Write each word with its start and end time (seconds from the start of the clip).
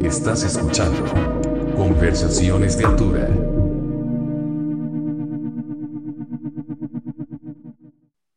Estás 0.00 0.44
escuchando 0.44 1.04
Conversaciones 1.74 2.78
de 2.78 2.84
Altura. 2.84 3.28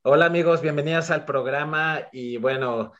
Hola 0.01 0.25
amigos, 0.25 0.61
bienvenidos 0.61 1.11
al 1.11 1.25
programa 1.25 2.07
y 2.11 2.37
bueno, 2.37 2.93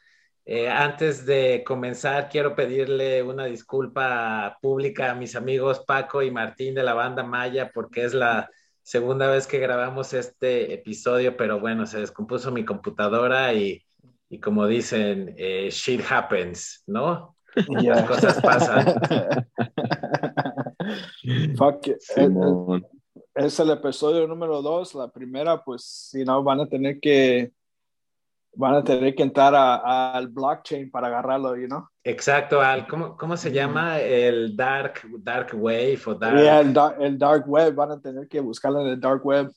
eh, 0.45 0.69
antes 0.69 1.25
de 1.25 1.63
comenzar 1.65 2.29
quiero 2.29 2.55
pedirle 2.55 3.23
una 3.23 3.45
disculpa 3.45 4.59
pública 4.61 5.11
a 5.11 5.15
mis 5.15 5.35
amigos 5.35 5.83
Paco 5.87 6.21
y 6.21 6.29
Martín 6.29 6.75
de 6.75 6.83
la 6.83 6.93
banda 6.93 7.23
Maya 7.23 7.71
porque 7.73 8.05
es 8.05 8.13
la 8.13 8.49
segunda 8.83 9.27
vez 9.31 9.47
que 9.47 9.57
grabamos 9.57 10.13
este 10.13 10.73
episodio, 10.73 11.35
pero 11.35 11.59
bueno, 11.59 11.87
se 11.87 11.99
descompuso 11.99 12.51
mi 12.51 12.63
computadora 12.63 13.53
y, 13.53 13.86
y 14.29 14.39
como 14.39 14.67
dicen, 14.67 15.33
eh, 15.37 15.69
shit 15.71 16.01
happens, 16.09 16.83
¿no? 16.87 17.35
Las 17.69 18.03
cosas 18.03 18.41
pasan. 18.41 18.85
Fuck, 21.57 21.87
eh, 21.87 21.97
eh, 22.17 22.81
es 23.35 23.59
el 23.59 23.71
episodio 23.71 24.27
número 24.27 24.61
dos. 24.61 24.95
La 24.95 25.09
primera, 25.09 25.63
pues, 25.63 26.09
si 26.11 26.23
no, 26.23 26.43
van 26.43 26.61
a 26.61 26.67
tener 26.67 26.99
que 26.99 27.51
van 28.57 28.73
a 28.73 28.83
tener 28.83 29.13
que 29.13 29.21
entrar 29.21 29.53
al 29.55 30.29
blockchain 30.29 30.89
para 30.89 31.07
agarrarlo, 31.07 31.55
you 31.55 31.67
know? 31.67 31.87
Exacto, 32.03 32.59
al, 32.59 32.87
¿cómo, 32.87 33.15
¿cómo, 33.15 33.37
se 33.37 33.51
llama? 33.51 33.99
El 33.99 34.57
dark, 34.57 35.01
dark 35.19 35.51
wave 35.53 35.99
o 36.07 36.15
dark... 36.15 36.39
el, 36.39 37.05
el, 37.05 37.19
dark 37.19 37.47
web, 37.47 37.75
van 37.75 37.91
a 37.91 38.01
tener 38.01 38.27
que 38.27 38.39
buscarlo 38.39 38.81
en 38.81 38.87
el 38.87 38.99
dark 38.99 39.23
web. 39.23 39.51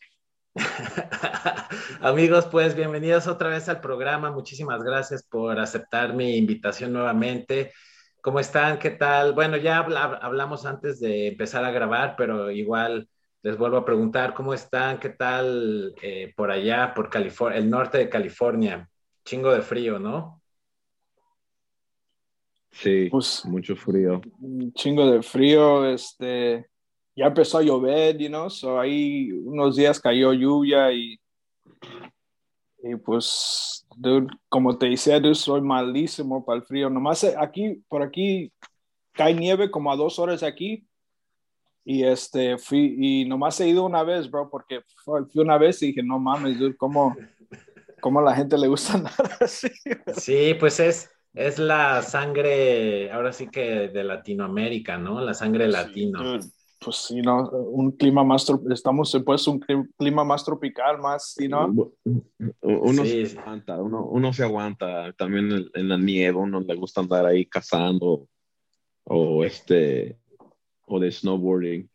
Amigos, 1.98 2.46
pues 2.46 2.76
bienvenidos 2.76 3.26
otra 3.26 3.48
vez 3.48 3.68
al 3.68 3.80
programa. 3.80 4.30
Muchísimas 4.30 4.82
gracias 4.82 5.22
por 5.24 5.58
aceptar 5.58 6.14
mi 6.14 6.36
invitación 6.36 6.92
nuevamente. 6.92 7.72
¿Cómo 8.22 8.38
están? 8.38 8.78
¿Qué 8.78 8.90
tal? 8.90 9.34
Bueno, 9.34 9.56
ya 9.56 9.78
hablamos 9.78 10.64
antes 10.66 11.00
de 11.00 11.28
empezar 11.28 11.64
a 11.64 11.72
grabar, 11.72 12.14
pero 12.16 12.50
igual 12.50 13.08
les 13.42 13.58
vuelvo 13.58 13.78
a 13.78 13.84
preguntar 13.84 14.34
cómo 14.34 14.54
están, 14.54 14.98
qué 15.00 15.10
tal 15.10 15.94
eh, 16.00 16.32
por 16.36 16.50
allá, 16.50 16.94
por 16.94 17.10
California, 17.10 17.58
el 17.58 17.68
norte 17.68 17.98
de 17.98 18.08
California. 18.08 18.88
Chingo 19.24 19.52
de 19.52 19.62
frío, 19.62 19.98
¿no? 19.98 20.42
Sí, 22.70 23.08
pues, 23.10 23.44
mucho 23.44 23.74
frío. 23.74 24.20
Chingo 24.74 25.10
de 25.10 25.22
frío, 25.22 25.86
este, 25.86 26.66
ya 27.16 27.26
empezó 27.26 27.58
a 27.58 27.62
llover, 27.62 28.16
you 28.16 28.28
know, 28.28 28.48
so 28.48 28.78
ahí 28.78 29.32
unos 29.32 29.76
días 29.76 29.98
cayó 29.98 30.32
lluvia 30.32 30.92
y, 30.92 31.20
y 32.82 32.96
pues, 32.96 33.86
como 34.48 34.78
te 34.78 34.86
decía, 34.86 35.20
soy 35.34 35.60
malísimo 35.60 36.44
para 36.44 36.58
el 36.58 36.64
frío. 36.64 36.88
Nomás 36.88 37.24
aquí, 37.38 37.82
por 37.88 38.02
aquí, 38.02 38.52
cae 39.12 39.34
nieve 39.34 39.70
como 39.70 39.92
a 39.92 39.96
dos 39.96 40.18
horas 40.18 40.42
aquí, 40.42 40.86
y 41.84 42.04
este, 42.04 42.58
fui, 42.58 42.96
y 42.98 43.24
nomás 43.24 43.60
he 43.60 43.68
ido 43.68 43.84
una 43.84 44.02
vez, 44.02 44.30
bro, 44.30 44.48
porque 44.50 44.80
fui 45.04 45.42
una 45.42 45.58
vez 45.58 45.82
y 45.82 45.88
dije, 45.88 46.02
no 46.02 46.18
mames, 46.18 46.58
dude, 46.58 46.76
¿cómo, 46.76 47.16
cómo 48.00 48.20
a 48.20 48.22
la 48.22 48.34
gente 48.34 48.56
le 48.58 48.68
gusta 48.68 48.94
andar 48.94 49.12
así? 49.40 49.68
Sí, 50.16 50.54
pues 50.58 50.80
es, 50.80 51.10
es 51.34 51.58
la 51.58 52.02
sangre, 52.02 53.10
ahora 53.12 53.32
sí 53.32 53.48
que 53.48 53.88
de 53.88 54.04
Latinoamérica, 54.04 54.98
¿no? 54.98 55.20
La 55.20 55.34
sangre 55.34 55.68
latino. 55.68 56.38
Pues 56.80 56.96
sí, 56.96 57.20
¿no? 57.20 57.48
Un 57.50 57.92
clima 57.92 58.24
más, 58.24 58.46
estamos 58.70 59.20
pues 59.24 59.46
un 59.46 59.60
clima 59.98 60.24
más 60.24 60.44
tropical, 60.44 60.98
más, 60.98 61.34
¿sí, 61.36 61.46
no? 61.46 61.92
Uno 62.62 63.04
se 63.04 63.38
aguanta, 63.38 63.76
uno, 63.76 64.04
uno, 64.04 64.32
se 64.32 64.44
aguanta, 64.44 65.12
también 65.12 65.68
en, 65.74 65.88
la 65.88 65.98
nieve, 65.98 66.38
uno 66.38 66.60
le 66.60 66.74
gusta 66.74 67.02
andar 67.02 67.26
ahí 67.26 67.44
cazando 67.44 68.26
o 69.04 69.44
este 69.44 70.18
o 70.86 70.98
de 70.98 71.12
snowboarding. 71.12 71.88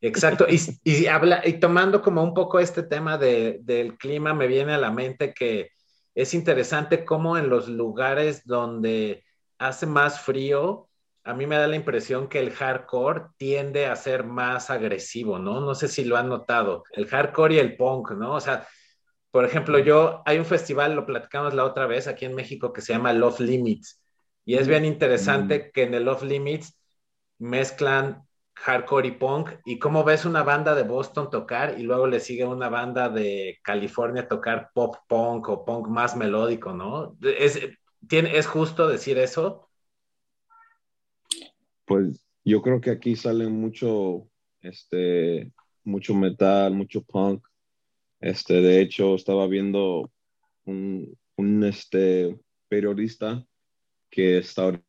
Exacto, 0.00 0.46
y, 0.48 0.58
y, 0.82 1.06
habla, 1.06 1.42
y 1.46 1.54
tomando 1.54 2.02
como 2.02 2.24
un 2.24 2.34
poco 2.34 2.58
este 2.58 2.82
tema 2.82 3.16
de, 3.16 3.60
del 3.62 3.96
clima, 3.96 4.34
me 4.34 4.48
viene 4.48 4.72
a 4.72 4.78
la 4.78 4.90
mente 4.90 5.32
que 5.32 5.70
es 6.14 6.34
interesante 6.34 7.04
cómo 7.04 7.38
en 7.38 7.48
los 7.48 7.68
lugares 7.68 8.44
donde 8.44 9.24
hace 9.58 9.86
más 9.86 10.20
frío, 10.20 10.88
a 11.24 11.34
mí 11.34 11.46
me 11.46 11.56
da 11.56 11.66
la 11.66 11.76
impresión 11.76 12.28
que 12.28 12.40
el 12.40 12.50
hardcore 12.52 13.26
tiende 13.36 13.86
a 13.86 13.96
ser 13.96 14.24
más 14.24 14.70
agresivo, 14.70 15.38
¿no? 15.38 15.60
No 15.60 15.74
sé 15.74 15.88
si 15.88 16.04
lo 16.04 16.16
han 16.16 16.28
notado, 16.28 16.84
el 16.92 17.06
hardcore 17.06 17.54
y 17.54 17.58
el 17.58 17.76
punk, 17.76 18.12
¿no? 18.12 18.34
O 18.34 18.40
sea, 18.40 18.66
por 19.30 19.44
ejemplo, 19.44 19.78
yo, 19.78 20.22
hay 20.26 20.38
un 20.38 20.44
festival, 20.44 20.94
lo 20.94 21.06
platicamos 21.06 21.54
la 21.54 21.64
otra 21.64 21.86
vez 21.86 22.06
aquí 22.08 22.24
en 22.24 22.34
México, 22.34 22.72
que 22.72 22.82
se 22.82 22.92
llama 22.92 23.12
Love 23.12 23.40
Limits, 23.40 24.02
y 24.44 24.56
es 24.56 24.66
bien 24.66 24.84
interesante 24.84 25.70
que 25.72 25.84
en 25.84 25.94
el 25.94 26.04
Love 26.04 26.24
Limits 26.24 26.76
mezclan 27.38 28.26
hardcore 28.54 29.08
y 29.08 29.12
punk, 29.12 29.50
y 29.64 29.78
cómo 29.78 30.04
ves 30.04 30.24
una 30.24 30.42
banda 30.42 30.74
de 30.74 30.82
Boston 30.82 31.30
tocar 31.30 31.78
y 31.78 31.84
luego 31.84 32.06
le 32.06 32.20
sigue 32.20 32.44
una 32.44 32.68
banda 32.68 33.08
de 33.08 33.58
California 33.62 34.28
tocar 34.28 34.70
pop 34.74 34.96
punk 35.08 35.48
o 35.48 35.64
punk 35.64 35.88
más 35.88 36.16
melódico, 36.16 36.72
¿no? 36.72 37.16
¿Es, 37.22 37.60
tiene, 38.08 38.36
¿es 38.36 38.46
justo 38.46 38.88
decir 38.88 39.18
eso? 39.18 39.71
Pues 41.92 42.26
yo 42.42 42.62
creo 42.62 42.80
que 42.80 42.90
aquí 42.90 43.16
sale 43.16 43.48
mucho, 43.48 44.26
este, 44.62 45.52
mucho 45.84 46.14
metal, 46.14 46.72
mucho 46.72 47.02
punk. 47.02 47.46
Este, 48.18 48.62
de 48.62 48.80
hecho, 48.80 49.14
estaba 49.14 49.46
viendo 49.46 50.10
un, 50.64 51.14
un 51.36 51.64
este, 51.64 52.34
periodista 52.66 53.44
que 54.08 54.38
está 54.38 54.80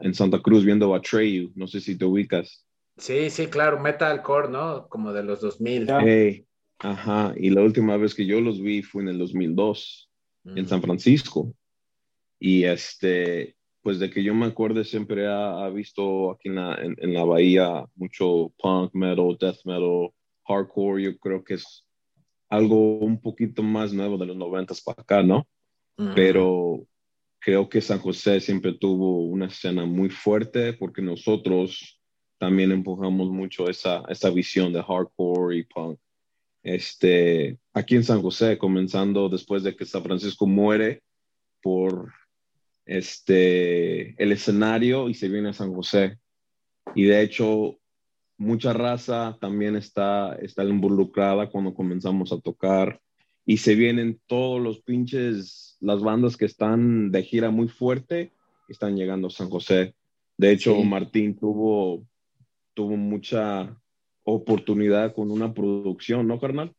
en 0.00 0.12
Santa 0.12 0.40
Cruz 0.40 0.64
viendo 0.64 0.92
a 0.92 1.00
Treyu, 1.00 1.52
no 1.54 1.68
sé 1.68 1.80
si 1.80 1.96
te 1.96 2.04
ubicas. 2.04 2.66
Sí, 2.96 3.30
sí, 3.30 3.46
claro, 3.46 3.78
metalcore, 3.78 4.48
¿no? 4.48 4.88
Como 4.88 5.12
de 5.12 5.22
los 5.22 5.40
2000. 5.40 5.86
ajá, 6.80 7.32
y 7.36 7.50
la 7.50 7.62
última 7.62 7.96
vez 7.96 8.12
que 8.12 8.26
yo 8.26 8.40
los 8.40 8.60
vi 8.60 8.82
fue 8.82 9.02
en 9.02 9.08
el 9.10 9.18
2002, 9.18 10.10
en 10.46 10.66
San 10.66 10.82
Francisco. 10.82 11.54
Y 12.40 12.64
este, 12.64 13.54
pues 13.84 13.98
de 13.98 14.08
que 14.08 14.24
yo 14.24 14.34
me 14.34 14.46
acuerde, 14.46 14.82
siempre 14.82 15.26
ha, 15.26 15.68
visto 15.68 16.30
aquí 16.30 16.48
en 16.48 16.54
la, 16.54 16.74
en, 16.80 17.12
la, 17.12 17.22
bahía 17.22 17.84
mucho 17.96 18.50
punk 18.56 18.94
metal, 18.94 19.36
death 19.38 19.58
metal, 19.66 20.10
hardcore. 20.48 21.02
Yo 21.02 21.18
creo 21.18 21.44
que 21.44 21.54
es 21.54 21.84
algo 22.48 22.96
un 22.96 23.20
poquito 23.20 23.62
más 23.62 23.92
nuevo 23.92 24.16
de 24.16 24.24
los 24.24 24.36
90 24.38 24.74
para 24.86 25.02
acá, 25.02 25.22
¿no? 25.22 25.46
Pero 26.14 26.86
creo 27.38 27.68
que 27.68 27.82
San 27.82 27.98
José 27.98 28.40
siempre 28.40 28.72
tuvo 28.72 29.26
una 29.26 29.48
escena 29.48 29.84
muy 29.84 30.08
fuerte 30.08 30.72
porque 30.72 31.02
nosotros 31.02 32.00
también 32.38 32.72
empujamos 32.72 33.28
mucho 33.28 33.68
esa, 33.68 34.02
esa 34.08 34.30
visión 34.30 34.72
de 34.72 34.82
hardcore 34.82 35.58
y 35.58 35.62
punk. 35.64 35.98
Este, 36.62 37.58
aquí 37.74 37.96
en 37.96 38.04
San 38.04 38.22
José, 38.22 38.56
comenzando 38.56 39.28
después 39.28 39.62
de 39.62 39.76
que 39.76 39.84
San 39.84 40.02
Francisco 40.02 40.46
muere 40.46 41.02
por 41.60 42.10
este, 42.86 44.22
el 44.22 44.32
escenario 44.32 45.08
y 45.08 45.14
se 45.14 45.28
viene 45.28 45.50
a 45.50 45.54
San 45.54 45.72
José. 45.74 46.18
Y 46.94 47.04
de 47.04 47.22
hecho, 47.22 47.78
mucha 48.36 48.72
raza 48.72 49.36
también 49.40 49.76
está, 49.76 50.34
está 50.36 50.64
involucrada 50.64 51.50
cuando 51.50 51.74
comenzamos 51.74 52.32
a 52.32 52.40
tocar. 52.40 53.00
Y 53.46 53.58
se 53.58 53.74
vienen 53.74 54.20
todos 54.26 54.60
los 54.60 54.80
pinches, 54.80 55.76
las 55.80 56.00
bandas 56.00 56.36
que 56.36 56.46
están 56.46 57.10
de 57.10 57.22
gira 57.22 57.50
muy 57.50 57.68
fuerte, 57.68 58.32
están 58.68 58.96
llegando 58.96 59.28
a 59.28 59.30
San 59.30 59.50
José. 59.50 59.94
De 60.36 60.50
hecho, 60.50 60.82
Martín 60.82 61.36
tuvo 61.36 62.06
tuvo 62.74 62.96
mucha 62.96 63.74
oportunidad 64.24 65.14
con 65.14 65.30
una 65.30 65.54
producción, 65.54 66.26
¿no, 66.26 66.38
carnal? 66.38 66.74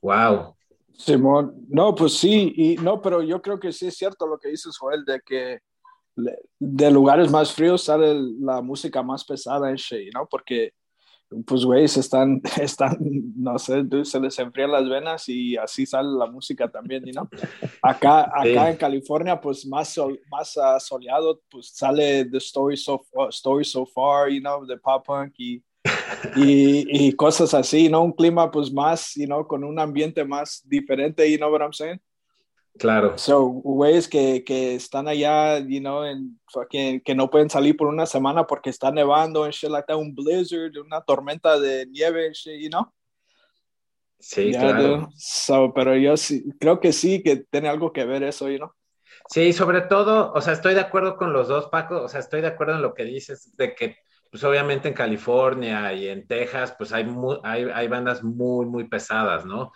Wow. 0.00 0.56
Simón, 0.96 1.66
no, 1.68 1.94
pues 1.94 2.14
sí, 2.14 2.52
y 2.56 2.76
no, 2.76 3.00
pero 3.00 3.22
yo 3.22 3.40
creo 3.42 3.58
que 3.58 3.72
sí 3.72 3.86
es 3.86 3.96
cierto 3.96 4.26
lo 4.26 4.38
que 4.38 4.48
dices, 4.48 4.76
Joel, 4.78 5.04
de 5.04 5.20
que 5.20 5.58
de 6.58 6.90
lugares 6.90 7.30
más 7.30 7.52
fríos 7.52 7.84
sale 7.84 8.14
la 8.38 8.60
música 8.60 9.02
más 9.02 9.24
pesada 9.24 9.70
en 9.70 9.76
Shea, 9.76 10.10
¿no? 10.14 10.26
Porque 10.30 10.72
pues, 11.46 11.64
güey, 11.64 11.84
están, 11.84 12.40
están, 12.60 12.98
no 13.36 13.58
sé, 13.58 13.84
se 14.04 14.20
les 14.20 14.38
enfrían 14.38 14.72
las 14.72 14.88
venas 14.88 15.28
y 15.28 15.56
así 15.56 15.86
sale 15.86 16.08
la 16.10 16.26
música 16.26 16.70
también, 16.70 17.04
¿no? 17.14 17.28
Acá, 17.80 18.30
acá 18.34 18.70
en 18.70 18.76
California, 18.76 19.40
pues 19.40 19.66
más, 19.66 19.98
más 20.30 20.58
soleado, 20.84 21.40
pues 21.50 21.68
sale 21.68 22.26
The 22.26 22.38
Story 22.38 22.76
So, 22.76 23.04
Story 23.30 23.64
so 23.64 23.86
Far, 23.86 24.30
you 24.30 24.40
know, 24.40 24.64
de 24.66 24.76
pop 24.76 25.06
punk 25.06 25.34
y, 25.38 25.62
y, 26.36 27.06
y, 27.06 27.12
cosas 27.12 27.54
así, 27.54 27.88
¿no? 27.88 28.02
Un 28.02 28.12
clima, 28.12 28.50
pues 28.50 28.72
más, 28.72 29.12
you 29.14 29.26
know, 29.26 29.46
con 29.46 29.64
un 29.64 29.78
ambiente 29.78 30.24
más 30.24 30.62
diferente, 30.68 31.30
you 31.30 31.38
know 31.38 31.50
what 31.50 31.60
I'm 31.60 31.72
saying? 31.72 32.00
Claro. 32.78 33.18
So, 33.18 33.44
güeyes 33.44 34.08
que, 34.08 34.42
que 34.44 34.74
están 34.74 35.06
allá, 35.06 35.58
you 35.58 35.80
know, 35.80 36.04
en, 36.04 36.40
que, 36.70 37.02
que 37.04 37.14
no 37.14 37.28
pueden 37.28 37.50
salir 37.50 37.76
por 37.76 37.88
una 37.88 38.06
semana 38.06 38.46
porque 38.46 38.70
está 38.70 38.90
nevando 38.90 39.44
en 39.44 39.52
shit 39.52 39.70
like 39.70 39.86
that, 39.86 39.96
un 39.96 40.14
blizzard, 40.14 40.78
una 40.78 41.02
tormenta 41.02 41.58
de 41.60 41.86
nieve, 41.86 42.32
shit, 42.32 42.60
you 42.60 42.70
know. 42.70 42.90
Sí, 44.18 44.52
claro. 44.52 45.10
So, 45.16 45.72
pero 45.74 45.96
yo 45.96 46.16
sí, 46.16 46.44
creo 46.58 46.80
que 46.80 46.92
sí, 46.92 47.22
que 47.22 47.36
tiene 47.36 47.68
algo 47.68 47.92
que 47.92 48.04
ver 48.04 48.22
eso, 48.22 48.48
you 48.48 48.58
know. 48.58 48.72
Sí, 49.28 49.52
sobre 49.52 49.82
todo, 49.82 50.32
o 50.32 50.40
sea, 50.40 50.52
estoy 50.52 50.74
de 50.74 50.80
acuerdo 50.80 51.16
con 51.16 51.32
los 51.32 51.48
dos, 51.48 51.68
Paco, 51.68 52.02
o 52.02 52.08
sea, 52.08 52.20
estoy 52.20 52.40
de 52.40 52.48
acuerdo 52.48 52.74
en 52.74 52.82
lo 52.82 52.94
que 52.94 53.04
dices, 53.04 53.54
de 53.56 53.74
que, 53.74 53.96
pues 54.32 54.42
obviamente 54.44 54.88
en 54.88 54.94
California 54.94 55.92
y 55.92 56.08
en 56.08 56.26
Texas, 56.26 56.74
pues 56.78 56.90
hay, 56.94 57.06
hay, 57.44 57.64
hay, 57.64 57.86
bandas 57.86 58.24
muy, 58.24 58.64
muy 58.64 58.88
pesadas, 58.88 59.44
¿no? 59.44 59.72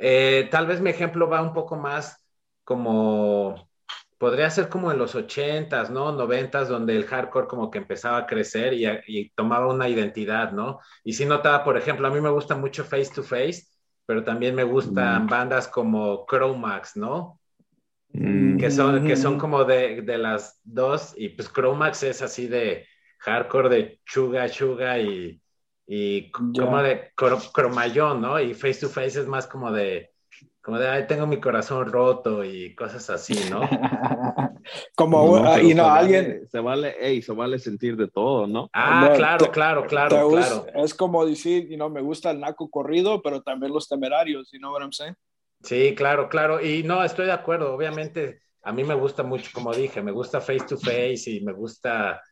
Eh, 0.00 0.48
tal 0.50 0.66
vez 0.66 0.80
mi 0.80 0.90
ejemplo 0.90 1.28
va 1.28 1.40
un 1.40 1.52
poco 1.52 1.76
más 1.76 2.26
como, 2.64 3.70
podría 4.18 4.50
ser 4.50 4.68
como 4.68 4.90
en 4.90 4.98
los 4.98 5.14
ochentas, 5.14 5.90
¿no? 5.90 6.10
Noventas, 6.10 6.68
donde 6.68 6.96
el 6.96 7.04
hardcore 7.04 7.46
como 7.46 7.70
que 7.70 7.78
empezaba 7.78 8.18
a 8.18 8.26
crecer 8.26 8.72
y, 8.72 8.84
y, 9.06 9.30
tomaba 9.30 9.72
una 9.72 9.88
identidad, 9.88 10.50
¿no? 10.50 10.80
Y 11.04 11.12
sí 11.12 11.24
notaba, 11.24 11.62
por 11.62 11.76
ejemplo, 11.76 12.08
a 12.08 12.10
mí 12.10 12.20
me 12.20 12.30
gusta 12.30 12.56
mucho 12.56 12.82
Face 12.82 13.12
to 13.14 13.22
Face, 13.22 13.62
pero 14.06 14.24
también 14.24 14.56
me 14.56 14.64
gustan 14.64 15.28
bandas 15.28 15.68
como 15.68 16.26
Chromax, 16.28 16.96
¿no? 16.96 17.38
Mm. 18.08 18.56
Que, 18.56 18.72
son, 18.72 19.06
que 19.06 19.14
son 19.14 19.38
como 19.38 19.62
de, 19.62 20.02
de, 20.02 20.18
las 20.18 20.60
dos, 20.64 21.14
y 21.16 21.28
pues 21.28 21.48
Chromax 21.52 22.02
es 22.02 22.22
así 22.22 22.48
de 22.48 22.88
hardcore 23.24 23.68
de 23.68 24.00
chuga, 24.04 24.48
chuga 24.48 24.98
y, 24.98 25.40
y 25.86 26.30
como 26.30 26.82
de 26.82 27.12
cromayón, 27.16 28.20
¿no? 28.20 28.38
Y 28.38 28.54
Face 28.54 28.80
to 28.80 28.88
Face 28.88 29.20
es 29.20 29.26
más 29.26 29.46
como 29.46 29.72
de 29.72 30.10
como 30.60 30.78
de, 30.78 30.88
ay, 30.88 31.06
tengo 31.06 31.26
mi 31.26 31.38
corazón 31.38 31.92
roto 31.92 32.42
y 32.42 32.74
cosas 32.74 33.10
así, 33.10 33.34
¿no? 33.50 33.60
como, 34.96 35.38
no, 35.38 35.60
y 35.60 35.74
no, 35.74 35.86
alguien... 35.86 36.48
se 36.50 36.58
vale, 36.58 36.96
hey, 36.98 37.20
se 37.20 37.32
vale 37.32 37.58
sentir 37.58 37.98
de 37.98 38.08
todo, 38.08 38.46
¿no? 38.46 38.70
Ah, 38.72 39.12
claro, 39.14 39.50
claro, 39.50 39.86
claro, 39.86 40.30
claro. 40.30 40.66
Es 40.74 40.94
como 40.94 41.26
decir, 41.26 41.68
you 41.68 41.76
know, 41.76 41.90
me 41.90 42.00
gusta 42.00 42.30
el 42.30 42.40
naco 42.40 42.70
corrido, 42.70 43.20
pero 43.20 43.42
también 43.42 43.74
los 43.74 43.90
temerarios, 43.90 44.50
you 44.52 44.58
know 44.58 44.72
what 44.72 44.80
I'm 44.80 44.92
saying? 44.92 45.14
Sí, 45.62 45.94
claro, 45.94 46.30
claro. 46.30 46.64
Y 46.64 46.82
no, 46.82 47.04
estoy 47.04 47.26
de 47.26 47.32
acuerdo. 47.32 47.74
Obviamente, 47.74 48.40
a 48.62 48.72
mí 48.72 48.84
me 48.84 48.94
gusta 48.94 49.22
mucho, 49.22 49.50
como 49.52 49.70
dije, 49.74 50.02
me 50.02 50.12
gusta 50.12 50.40
Face 50.40 50.64
to 50.66 50.78
Face 50.78 51.30
y 51.30 51.42
me 51.42 51.52
gusta 51.52 52.22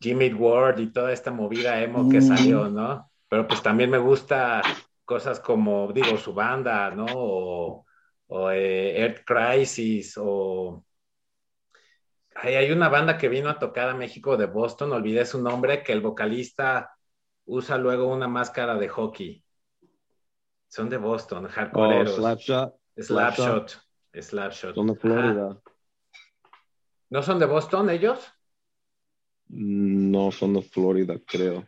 Jimmy 0.00 0.32
Ward 0.32 0.78
y 0.78 0.92
toda 0.92 1.12
esta 1.12 1.30
movida 1.30 1.82
emo 1.82 2.08
que 2.08 2.20
salió, 2.20 2.68
¿no? 2.68 3.10
Pero 3.28 3.46
pues 3.48 3.62
también 3.62 3.90
me 3.90 3.98
gusta 3.98 4.62
cosas 5.04 5.40
como, 5.40 5.92
digo, 5.92 6.16
su 6.16 6.34
banda, 6.34 6.90
¿no? 6.90 7.06
O, 7.08 7.84
eh, 8.50 9.00
Earth 9.00 9.24
Crisis, 9.24 10.14
o... 10.18 10.84
hay 12.34 12.70
una 12.72 12.88
banda 12.88 13.16
que 13.16 13.28
vino 13.28 13.48
a 13.48 13.58
tocar 13.58 13.88
a 13.88 13.94
México 13.94 14.36
de 14.36 14.46
Boston, 14.46 14.92
olvidé 14.92 15.24
su 15.24 15.40
nombre, 15.40 15.82
que 15.82 15.92
el 15.92 16.00
vocalista 16.00 16.96
usa 17.46 17.78
luego 17.78 18.08
una 18.08 18.28
máscara 18.28 18.74
de 18.74 18.88
hockey. 18.88 19.44
Son 20.68 20.90
de 20.90 20.96
Boston, 20.96 21.46
hardcore. 21.46 22.02
Oh, 22.02 22.06
Slapshot. 22.06 22.74
Slapshot. 22.98 23.80
Slapshot. 24.12 24.74
Son 24.74 24.86
de 24.88 24.94
Florida. 24.96 25.56
¿No 27.08 27.22
son 27.22 27.38
de 27.38 27.46
Boston 27.46 27.90
ellos? 27.90 28.32
No, 29.48 30.32
son 30.32 30.54
de 30.54 30.62
Florida, 30.62 31.16
creo. 31.24 31.64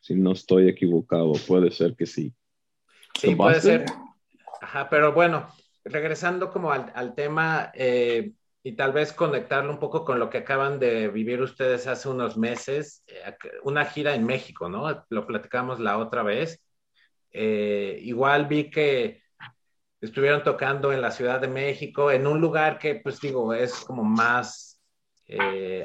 Si 0.00 0.14
no 0.14 0.32
estoy 0.32 0.68
equivocado, 0.68 1.32
puede 1.46 1.70
ser 1.70 1.94
que 1.94 2.06
sí. 2.06 2.34
Sí, 3.18 3.34
puede 3.34 3.60
ser. 3.60 3.84
Ajá, 4.60 4.88
pero 4.88 5.12
bueno, 5.12 5.48
regresando 5.84 6.50
como 6.50 6.72
al, 6.72 7.14
tema 7.14 7.70
eh, 7.74 8.32
y 8.62 8.72
tal 8.72 8.92
vez 8.92 9.12
conectarlo 9.12 9.72
un 9.72 9.78
poco 9.78 10.04
con 10.04 10.18
lo 10.18 10.28
que 10.28 10.38
acaban 10.38 10.78
de 10.78 11.08
vivir 11.08 11.40
ustedes 11.40 11.86
hace 11.86 12.08
unos 12.08 12.36
meses, 12.36 13.02
eh, 13.06 13.34
una 13.62 13.84
gira 13.84 14.14
en 14.14 14.26
México, 14.26 14.68
¿no? 14.68 15.04
Lo 15.08 15.26
platicamos 15.26 15.80
la 15.80 15.98
otra 15.98 16.22
vez. 16.22 16.62
Eh, 17.32 17.98
igual 18.02 18.46
vi 18.46 18.70
que 18.70 19.22
estuvieron 20.00 20.42
tocando 20.42 20.92
en 20.92 21.00
la 21.00 21.10
Ciudad 21.10 21.40
de 21.40 21.48
México, 21.48 22.10
en 22.10 22.26
un 22.26 22.40
lugar 22.40 22.78
que, 22.78 22.96
pues 22.96 23.20
digo, 23.20 23.54
es 23.54 23.74
como 23.84 24.02
más 24.02 24.69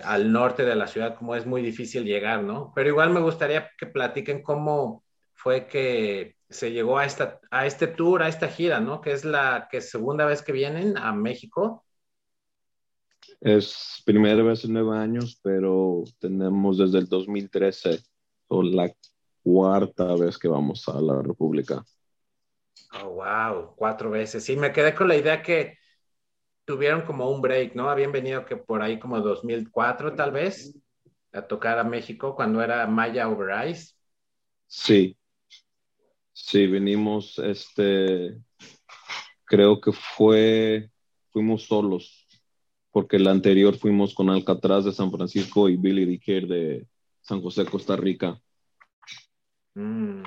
al 0.04 0.32
norte 0.32 0.66
de 0.66 0.76
la 0.76 0.88
ciudad, 0.88 1.16
como 1.16 1.36
es 1.36 1.46
muy 1.46 1.62
difícil 1.62 2.04
llegar, 2.04 2.44
¿no? 2.44 2.72
Pero 2.76 2.90
igual 2.90 3.12
me 3.12 3.20
gustaría 3.20 3.70
que 3.78 3.86
platiquen 3.86 4.42
cómo 4.42 5.04
fue 5.34 5.68
que 5.68 6.36
se 6.50 6.72
llegó 6.72 6.98
a, 6.98 7.06
esta, 7.06 7.40
a 7.52 7.66
este 7.66 7.88
tour, 7.88 8.24
a 8.24 8.28
esta 8.28 8.48
gira, 8.48 8.80
¿no? 8.80 9.02
Que 9.02 9.12
es 9.12 9.26
la 9.26 9.68
que 9.70 9.82
segunda 9.82 10.26
vez 10.26 10.42
que 10.42 10.52
vienen 10.52 10.98
a 10.98 11.14
México. 11.14 11.86
Es 13.42 14.02
primera 14.06 14.42
vez 14.44 14.64
en 14.64 14.74
nueve 14.74 14.98
años, 14.98 15.40
pero 15.44 16.04
tenemos 16.20 16.78
desde 16.78 17.00
el 17.00 17.08
2013 17.08 18.00
o 18.48 18.64
la 18.64 18.92
cuarta 19.44 20.16
vez 20.16 20.38
que 20.38 20.48
vamos 20.48 20.88
a 20.88 21.00
la 21.02 21.22
República. 21.22 21.84
Oh, 23.04 23.10
wow, 23.10 23.76
cuatro 23.76 24.10
veces. 24.10 24.44
Sí, 24.44 24.56
me 24.56 24.72
quedé 24.72 24.96
con 24.96 25.08
la 25.08 25.18
idea 25.18 25.42
que 25.42 25.78
tuvieron 26.66 27.04
como 27.04 27.30
un 27.30 27.42
break, 27.42 27.76
¿no? 27.76 27.90
Habían 27.90 28.12
venido 28.12 28.46
que 28.46 28.58
por 28.58 28.82
ahí 28.82 29.00
como 29.00 29.22
2004 29.22 30.16
tal 30.16 30.32
vez 30.32 30.76
a 31.32 31.42
tocar 31.44 31.80
a 31.80 31.84
México 31.84 32.36
cuando 32.36 32.62
era 32.62 32.88
Maya 32.88 33.30
Over 33.30 33.70
Ice. 33.70 33.94
Sí, 34.68 35.18
Sí, 36.38 36.68
venimos, 36.68 37.40
este, 37.40 38.38
creo 39.46 39.80
que 39.80 39.94
fue, 39.94 40.92
fuimos 41.32 41.64
solos, 41.64 42.28
porque 42.92 43.16
el 43.16 43.28
anterior 43.28 43.78
fuimos 43.78 44.14
con 44.14 44.30
Alcatraz 44.30 44.84
de 44.84 44.92
San 44.92 45.12
Francisco 45.12 45.70
y 45.70 45.78
Billy 45.78 46.04
Dicker 46.04 46.46
de 46.46 46.88
San 47.22 47.42
José, 47.42 47.64
Costa 47.64 47.96
Rica. 47.96 48.38
Mm. 49.76 50.24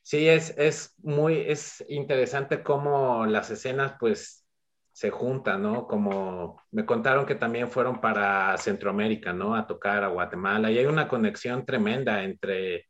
Sí, 0.00 0.26
es, 0.26 0.54
es 0.56 0.94
muy, 1.02 1.36
es 1.36 1.84
interesante 1.90 2.62
cómo 2.62 3.26
las 3.26 3.50
escenas 3.50 3.96
pues 4.00 4.46
se 4.92 5.10
juntan, 5.10 5.62
¿no? 5.62 5.86
Como 5.86 6.62
me 6.70 6.84
contaron 6.84 7.26
que 7.26 7.34
también 7.34 7.68
fueron 7.68 8.00
para 8.00 8.56
Centroamérica, 8.58 9.32
¿no? 9.32 9.54
A 9.54 9.66
tocar 9.66 10.04
a 10.04 10.08
Guatemala 10.08 10.70
y 10.70 10.78
hay 10.78 10.86
una 10.86 11.08
conexión 11.08 11.64
tremenda 11.64 12.22
entre, 12.22 12.86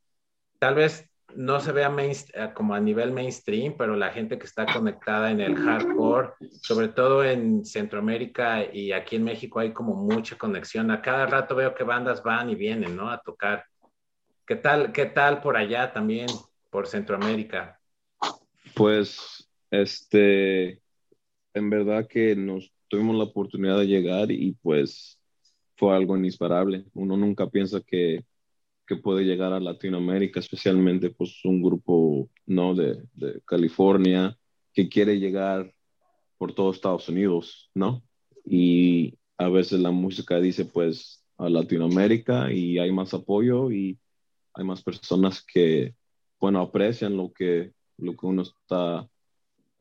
tal 0.58 0.74
vez 0.74 1.10
no 1.36 1.60
se 1.60 1.72
vea 1.72 1.94
eh, 1.98 2.50
como 2.54 2.74
a 2.74 2.80
nivel 2.80 3.12
mainstream, 3.12 3.74
pero 3.76 3.96
la 3.96 4.10
gente 4.10 4.38
que 4.38 4.46
está 4.46 4.66
conectada 4.66 5.30
en 5.30 5.40
el 5.40 5.56
hardcore, 5.56 6.30
sobre 6.60 6.88
todo 6.88 7.24
en 7.24 7.64
Centroamérica 7.64 8.64
y 8.72 8.92
aquí 8.92 9.16
en 9.16 9.24
México 9.24 9.60
hay 9.60 9.72
como 9.72 9.94
mucha 9.94 10.36
conexión. 10.36 10.90
A 10.90 11.02
cada 11.02 11.26
rato 11.26 11.54
veo 11.54 11.74
que 11.74 11.84
bandas 11.84 12.22
van 12.22 12.50
y 12.50 12.54
vienen, 12.54 12.96
¿no? 12.96 13.10
A 13.10 13.20
tocar. 13.20 13.64
¿Qué 14.46 14.56
tal, 14.56 14.92
qué 14.92 15.06
tal 15.06 15.40
por 15.40 15.56
allá 15.56 15.92
también, 15.92 16.26
por 16.70 16.86
Centroamérica? 16.86 17.78
Pues, 18.74 19.48
este, 19.70 20.80
en 21.54 21.70
verdad 21.70 22.06
que 22.08 22.36
nos 22.36 22.72
tuvimos 22.88 23.16
la 23.16 23.24
oportunidad 23.24 23.78
de 23.78 23.86
llegar 23.86 24.30
y 24.30 24.52
pues 24.62 25.18
fue 25.76 25.94
algo 25.94 26.16
inesperable. 26.16 26.84
Uno 26.94 27.16
nunca 27.16 27.48
piensa 27.48 27.80
que 27.80 28.24
que 28.90 28.96
puede 28.96 29.24
llegar 29.24 29.52
a 29.52 29.60
Latinoamérica, 29.60 30.40
especialmente 30.40 31.10
pues 31.10 31.44
un 31.44 31.62
grupo 31.62 32.28
no 32.46 32.74
de, 32.74 33.00
de 33.14 33.40
California 33.44 34.36
que 34.74 34.88
quiere 34.88 35.20
llegar 35.20 35.72
por 36.36 36.52
todo 36.52 36.72
Estados 36.72 37.08
Unidos, 37.08 37.70
¿no? 37.72 38.02
Y 38.44 39.16
a 39.38 39.48
veces 39.48 39.78
la 39.78 39.92
música 39.92 40.40
dice 40.40 40.64
pues 40.64 41.24
a 41.38 41.48
Latinoamérica 41.48 42.52
y 42.52 42.80
hay 42.80 42.90
más 42.90 43.14
apoyo 43.14 43.70
y 43.70 43.96
hay 44.54 44.64
más 44.64 44.82
personas 44.82 45.40
que, 45.40 45.94
bueno, 46.40 46.60
aprecian 46.60 47.16
lo 47.16 47.32
que, 47.32 47.72
lo 47.96 48.16
que 48.16 48.26
uno 48.26 48.42
está 48.42 49.08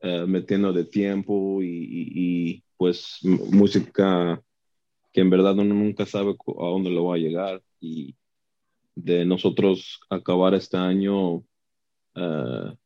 eh, 0.00 0.24
metiendo 0.26 0.72
de 0.72 0.84
tiempo 0.84 1.62
y, 1.62 1.68
y, 1.68 2.64
pues 2.76 3.18
música 3.22 4.42
que 5.12 5.20
en 5.20 5.28
verdad 5.28 5.58
uno 5.58 5.74
nunca 5.74 6.06
sabe 6.06 6.30
a 6.30 6.64
dónde 6.66 6.90
lo 6.90 7.04
va 7.06 7.16
a 7.16 7.18
llegar 7.18 7.62
y 7.80 8.16
de 8.94 9.24
nosotros 9.24 10.00
acabar 10.08 10.54
este 10.54 10.76
año, 10.76 11.44
eh, 12.14 12.76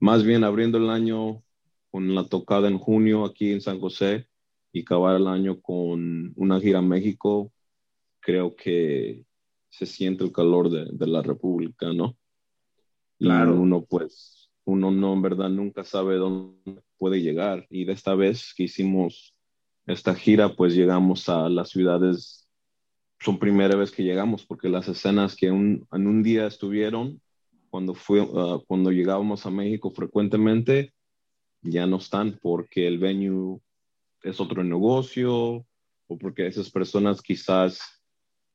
más 0.00 0.24
bien 0.24 0.44
abriendo 0.44 0.78
el 0.78 0.90
año 0.90 1.42
con 1.90 2.14
la 2.14 2.28
tocada 2.28 2.68
en 2.68 2.78
junio 2.78 3.24
aquí 3.24 3.52
en 3.52 3.60
San 3.60 3.80
José 3.80 4.28
y 4.72 4.82
acabar 4.82 5.16
el 5.16 5.26
año 5.26 5.60
con 5.60 6.32
una 6.36 6.60
gira 6.60 6.78
a 6.78 6.82
México, 6.82 7.52
creo 8.20 8.56
que 8.56 9.24
se 9.68 9.86
siente 9.86 10.24
el 10.24 10.32
calor 10.32 10.70
de, 10.70 11.06
la 11.06 11.22
República, 11.22 11.92
¿no? 11.92 12.16
Claro. 13.18 13.60
uno 13.60 13.84
pues, 13.84 14.41
uno 14.64 14.90
no 14.90 15.12
en 15.12 15.22
verdad 15.22 15.48
nunca 15.48 15.84
sabe 15.84 16.16
dónde 16.16 16.82
puede 16.98 17.20
llegar 17.20 17.66
y 17.70 17.84
de 17.84 17.92
esta 17.92 18.14
vez 18.14 18.54
que 18.56 18.64
hicimos 18.64 19.34
esta 19.86 20.14
gira 20.14 20.54
pues 20.54 20.74
llegamos 20.74 21.28
a 21.28 21.48
las 21.48 21.70
ciudades 21.70 22.42
son 23.22 23.38
primera 23.38 23.76
vez 23.76 23.92
que 23.92 24.02
llegamos, 24.02 24.44
porque 24.44 24.68
las 24.68 24.88
escenas 24.88 25.36
que 25.36 25.46
en 25.46 25.86
un 25.92 26.22
día 26.22 26.46
estuvieron, 26.46 27.20
cuando, 27.70 27.94
fue, 27.94 28.26
ah, 28.34 28.58
cuando 28.66 28.90
llegábamos 28.90 29.46
a 29.46 29.50
México 29.50 29.90
frecuentemente, 29.92 30.92
ya 31.62 31.86
no 31.86 31.98
están 31.98 32.38
porque 32.42 32.88
el 32.88 32.98
venue 32.98 33.60
es 34.22 34.40
otro 34.40 34.64
negocio 34.64 35.64
o 36.08 36.18
porque 36.18 36.48
esas 36.48 36.70
personas 36.70 37.22
quizás 37.22 38.02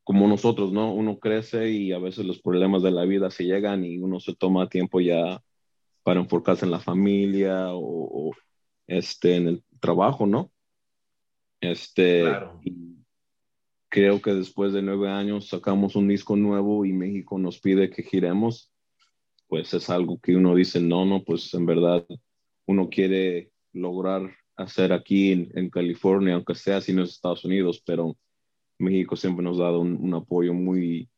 como 0.04 0.28
nosotros, 0.28 0.72
¿no? 0.72 0.92
Uno 0.92 1.18
crece 1.18 1.70
y 1.70 1.92
a 1.92 1.98
veces 1.98 2.26
los 2.26 2.40
problemas 2.40 2.82
de 2.82 2.90
la 2.90 3.04
vida 3.04 3.30
se 3.30 3.44
llegan 3.44 3.84
y 3.84 3.98
uno 3.98 4.20
se 4.20 4.34
toma 4.34 4.68
tiempo 4.68 5.00
ya 5.00 5.42
para 6.02 6.20
enfocarse 6.20 6.64
en 6.64 6.70
la 6.70 6.80
familia 6.80 7.72
o, 7.72 7.80
o 8.30 8.32
este, 8.86 9.36
en 9.36 9.48
el 9.48 9.64
trabajo, 9.80 10.26
¿no? 10.26 10.50
Este, 11.60 12.24
creo 13.88 14.22
que 14.22 14.34
después 14.34 14.72
de 14.72 14.82
nueve 14.82 15.10
años 15.10 15.48
sacamos 15.48 15.96
un 15.96 16.08
disco 16.08 16.36
nuevo 16.36 16.84
y 16.84 16.92
México 16.92 17.38
nos 17.38 17.58
pide 17.58 17.90
que 17.90 18.02
giremos, 18.02 18.72
pues 19.48 19.72
es 19.74 19.90
algo 19.90 20.20
que 20.20 20.36
uno 20.36 20.54
dice, 20.54 20.80
no, 20.80 21.04
no, 21.04 21.24
pues 21.24 21.52
en 21.54 21.66
verdad 21.66 22.06
uno 22.66 22.88
quiere 22.90 23.50
lograr 23.72 24.30
hacer 24.56 24.92
aquí 24.92 25.50
en, 25.54 25.70
California, 25.70 26.34
aunque 26.34 26.54
sea 26.54 26.78
así 26.78 26.92
en 26.92 26.98
los 26.98 27.10
Estados 27.10 27.44
Unidos, 27.44 27.82
pero 27.84 28.16
México 28.78 29.16
siempre 29.16 29.44
nos 29.44 29.58
ha 29.58 29.64
dado 29.64 29.80
un, 29.80 30.14
apoyo 30.14 30.52
muy, 30.52 31.08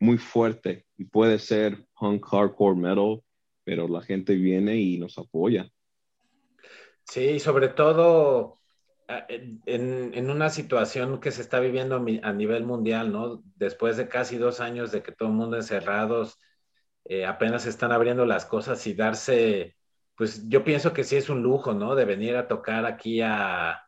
muy 0.00 0.18
fuerte 0.18 0.86
y 0.96 1.04
puede 1.04 1.38
ser 1.38 1.86
punk, 1.98 2.24
hardcore, 2.26 2.76
metal, 2.76 3.22
pero 3.68 3.86
la 3.86 4.00
gente 4.00 4.34
viene 4.34 4.76
y 4.76 4.96
nos 4.96 5.18
apoya. 5.18 5.70
Sí, 7.04 7.38
sobre 7.38 7.68
todo 7.68 8.54
en, 9.66 10.30
una 10.30 10.48
situación 10.48 11.20
que 11.20 11.30
se 11.30 11.42
está 11.42 11.60
viviendo 11.60 12.02
a 12.22 12.32
nivel 12.32 12.64
mundial, 12.64 13.12
¿no? 13.12 13.42
Después 13.56 13.98
de 13.98 14.08
casi 14.08 14.38
dos 14.38 14.60
años 14.60 14.90
de 14.90 15.02
que 15.02 15.12
todo 15.12 15.28
el 15.28 15.34
mundo 15.34 15.58
encerrados, 15.58 16.38
eh, 17.04 17.26
apenas 17.26 17.66
están 17.66 17.92
abriendo 17.92 18.24
las 18.24 18.46
cosas 18.46 18.86
y 18.86 18.94
darse, 18.94 19.76
pues 20.14 20.48
yo 20.48 20.64
pienso 20.64 20.94
que 20.94 21.04
sí 21.04 21.16
es 21.16 21.28
un 21.28 21.42
lujo, 21.42 21.74
¿no? 21.74 21.94
De 21.94 22.06
venir 22.06 22.36
a 22.36 22.48
tocar 22.48 22.86
aquí 22.86 23.20
a, 23.20 23.84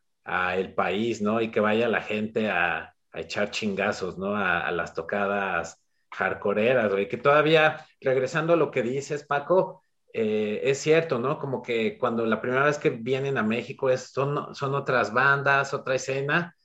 el 0.55 0.75
país, 0.75 1.23
¿no? 1.23 1.41
Y 1.41 1.51
que 1.51 1.61
vaya 1.61 1.89
la 1.89 2.03
gente 2.03 2.51
a, 2.51 2.95
echar 3.15 3.51
chingazos, 3.51 4.19
¿no? 4.19 4.37
A, 4.37 4.71
las 4.73 4.93
tocadas 4.93 5.81
hardcoreeras, 6.13 6.93
y 6.99 7.07
que 7.09 7.17
todavía, 7.17 7.87
regresando 8.01 8.55
a 8.55 8.57
lo 8.57 8.71
que 8.71 8.83
dices, 8.83 9.25
Paco, 9.25 9.83
eh, 10.13 10.61
es 10.65 10.79
cierto, 10.79 11.19
¿no? 11.19 11.39
Como 11.39 11.63
que 11.63 11.99
cuando 11.99 12.27
la 12.27 12.41
primera 12.41 12.65
vez 12.65 12.79
que 12.79 12.91
vienen 12.91 13.39
a 13.39 13.43
México 13.43 13.91
es, 13.91 14.11
son, 14.11 14.55
son 14.55 14.75
otras 14.75 15.13
bandas, 15.13 15.73
otra 15.75 15.95
escena, 15.95 16.57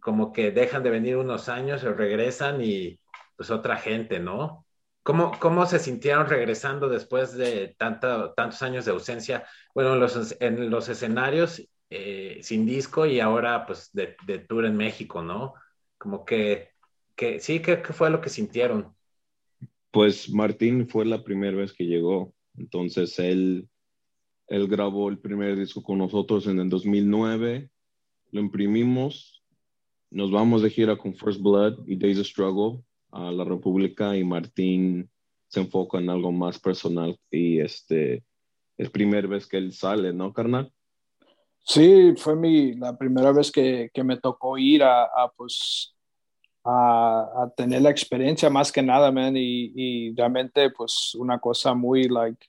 como 0.00 0.32
que 0.32 0.50
dejan 0.50 0.82
de 0.82 0.90
venir 0.90 1.16
unos 1.16 1.48
años 1.48 1.82
regresan 1.82 2.60
y 2.62 3.00
pues 3.36 3.50
otra 3.50 3.76
gente, 3.76 4.20
¿no? 4.20 4.66
¿Cómo, 5.02 5.38
cómo 5.38 5.66
se 5.66 5.78
sintieron 5.78 6.28
regresando 6.28 6.88
después 6.88 7.34
de 7.34 7.74
tantos 7.78 8.62
años 8.62 8.84
de 8.84 8.92
ausencia? 8.92 9.46
Bueno, 9.74 9.94
en 9.94 10.00
los, 10.00 10.36
en 10.40 10.70
los 10.70 10.88
escenarios 10.88 11.62
eh, 11.90 12.40
sin 12.42 12.66
disco 12.66 13.06
y 13.06 13.20
ahora 13.20 13.66
pues 13.66 13.90
de, 13.92 14.16
de, 14.26 14.40
tour 14.40 14.64
en 14.66 14.76
México, 14.76 15.22
¿no? 15.22 15.54
Como 15.98 16.24
que, 16.24 16.73
que 17.16 17.40
sí, 17.40 17.60
¿qué, 17.60 17.82
¿qué 17.82 17.92
fue 17.92 18.10
lo 18.10 18.20
que 18.20 18.28
sintieron? 18.28 18.94
Pues 19.90 20.28
Martín 20.30 20.88
fue 20.88 21.04
la 21.04 21.22
primera 21.22 21.56
vez 21.56 21.72
que 21.72 21.84
llegó 21.84 22.34
entonces 22.56 23.18
él, 23.18 23.68
él 24.46 24.68
grabó 24.68 25.08
el 25.08 25.18
primer 25.18 25.56
disco 25.58 25.82
con 25.82 25.98
nosotros 25.98 26.46
en 26.46 26.60
el 26.60 26.68
2009, 26.68 27.70
lo 28.30 28.40
imprimimos, 28.40 29.42
nos 30.10 30.30
vamos 30.30 30.62
de 30.62 30.70
gira 30.70 30.96
con 30.96 31.14
First 31.14 31.40
Blood 31.40 31.86
y 31.86 31.96
Days 31.96 32.18
of 32.18 32.26
Struggle 32.26 32.82
a 33.10 33.30
la 33.30 33.44
República 33.44 34.16
y 34.16 34.24
Martín 34.24 35.10
se 35.48 35.60
enfoca 35.60 35.98
en 35.98 36.10
algo 36.10 36.32
más 36.32 36.58
personal 36.58 37.18
y 37.30 37.60
este 37.60 38.24
es 38.76 38.90
primera 38.90 39.28
vez 39.28 39.46
que 39.46 39.56
él 39.56 39.72
sale, 39.72 40.12
¿no, 40.12 40.32
carnal? 40.32 40.72
Sí, 41.60 42.12
fue 42.16 42.36
mi, 42.36 42.74
la 42.74 42.96
primera 42.98 43.32
vez 43.32 43.50
que, 43.50 43.88
que 43.92 44.04
me 44.04 44.18
tocó 44.18 44.58
ir 44.58 44.82
a, 44.82 45.04
a 45.04 45.32
pues, 45.34 45.93
a, 46.64 47.52
tener 47.56 47.82
la 47.82 47.90
experiencia 47.90 48.48
más 48.48 48.72
que 48.72 48.82
nada, 48.82 49.12
man, 49.12 49.36
y, 49.36 49.72
y 49.74 50.14
realmente, 50.14 50.70
pues, 50.70 51.14
una 51.14 51.38
cosa 51.38 51.74
muy, 51.74 52.08
like, 52.08 52.46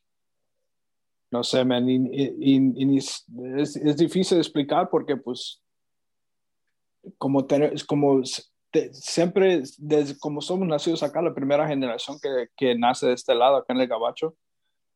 no 1.32 1.44
sé, 1.44 1.66
man, 1.66 1.90
y, 1.90 2.98
es, 2.98 3.26
es, 3.58 3.98
difícil 3.98 4.38
de 4.38 4.42
explicar 4.42 4.90
porque, 4.90 5.18
pues, 5.18 5.62
como, 7.18 7.46
tener, 7.46 7.74
como 7.86 8.22
siempre, 8.92 9.64
desde, 9.78 10.18
como 10.18 10.42
somos 10.42 10.68
nacidos 10.68 11.04
acá, 11.04 11.22
la 11.22 11.34
primera 11.34 11.68
generación 11.68 12.18
que, 12.22 12.48
que, 12.56 12.76
nace 12.76 13.08
de 13.08 13.14
este 13.14 13.36
lado, 13.36 13.58
acá 13.58 13.74
en 13.74 13.82
el 13.82 13.88
Gabacho, 13.88 14.36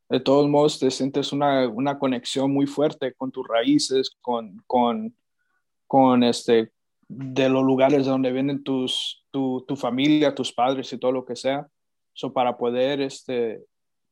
de 0.09 0.19
todos 0.19 0.47
modos 0.49 0.79
te 0.79 0.89
sientes 0.89 1.31
una, 1.31 1.67
una 1.67 1.99
conexión 1.99 2.51
muy 2.51 2.65
fuerte 2.65 3.13
con 3.13 3.31
tus 3.31 3.47
raíces, 3.47 4.09
con, 4.21 4.63
con, 4.65 5.15
con 5.85 6.23
este, 6.23 6.71
de 7.09 7.49
los 7.49 7.63
lugares 7.63 8.05
de 8.05 8.11
donde 8.11 8.31
vienen 8.31 8.63
tus, 8.63 9.25
tu, 9.31 9.65
tu, 9.67 9.75
familia, 9.75 10.35
tus 10.35 10.53
padres 10.53 10.93
y 10.93 10.97
todo 10.97 11.11
lo 11.11 11.25
que 11.25 11.35
sea. 11.35 11.67
So, 12.13 12.31
para 12.31 12.55
poder 12.55 13.01
este, 13.01 13.63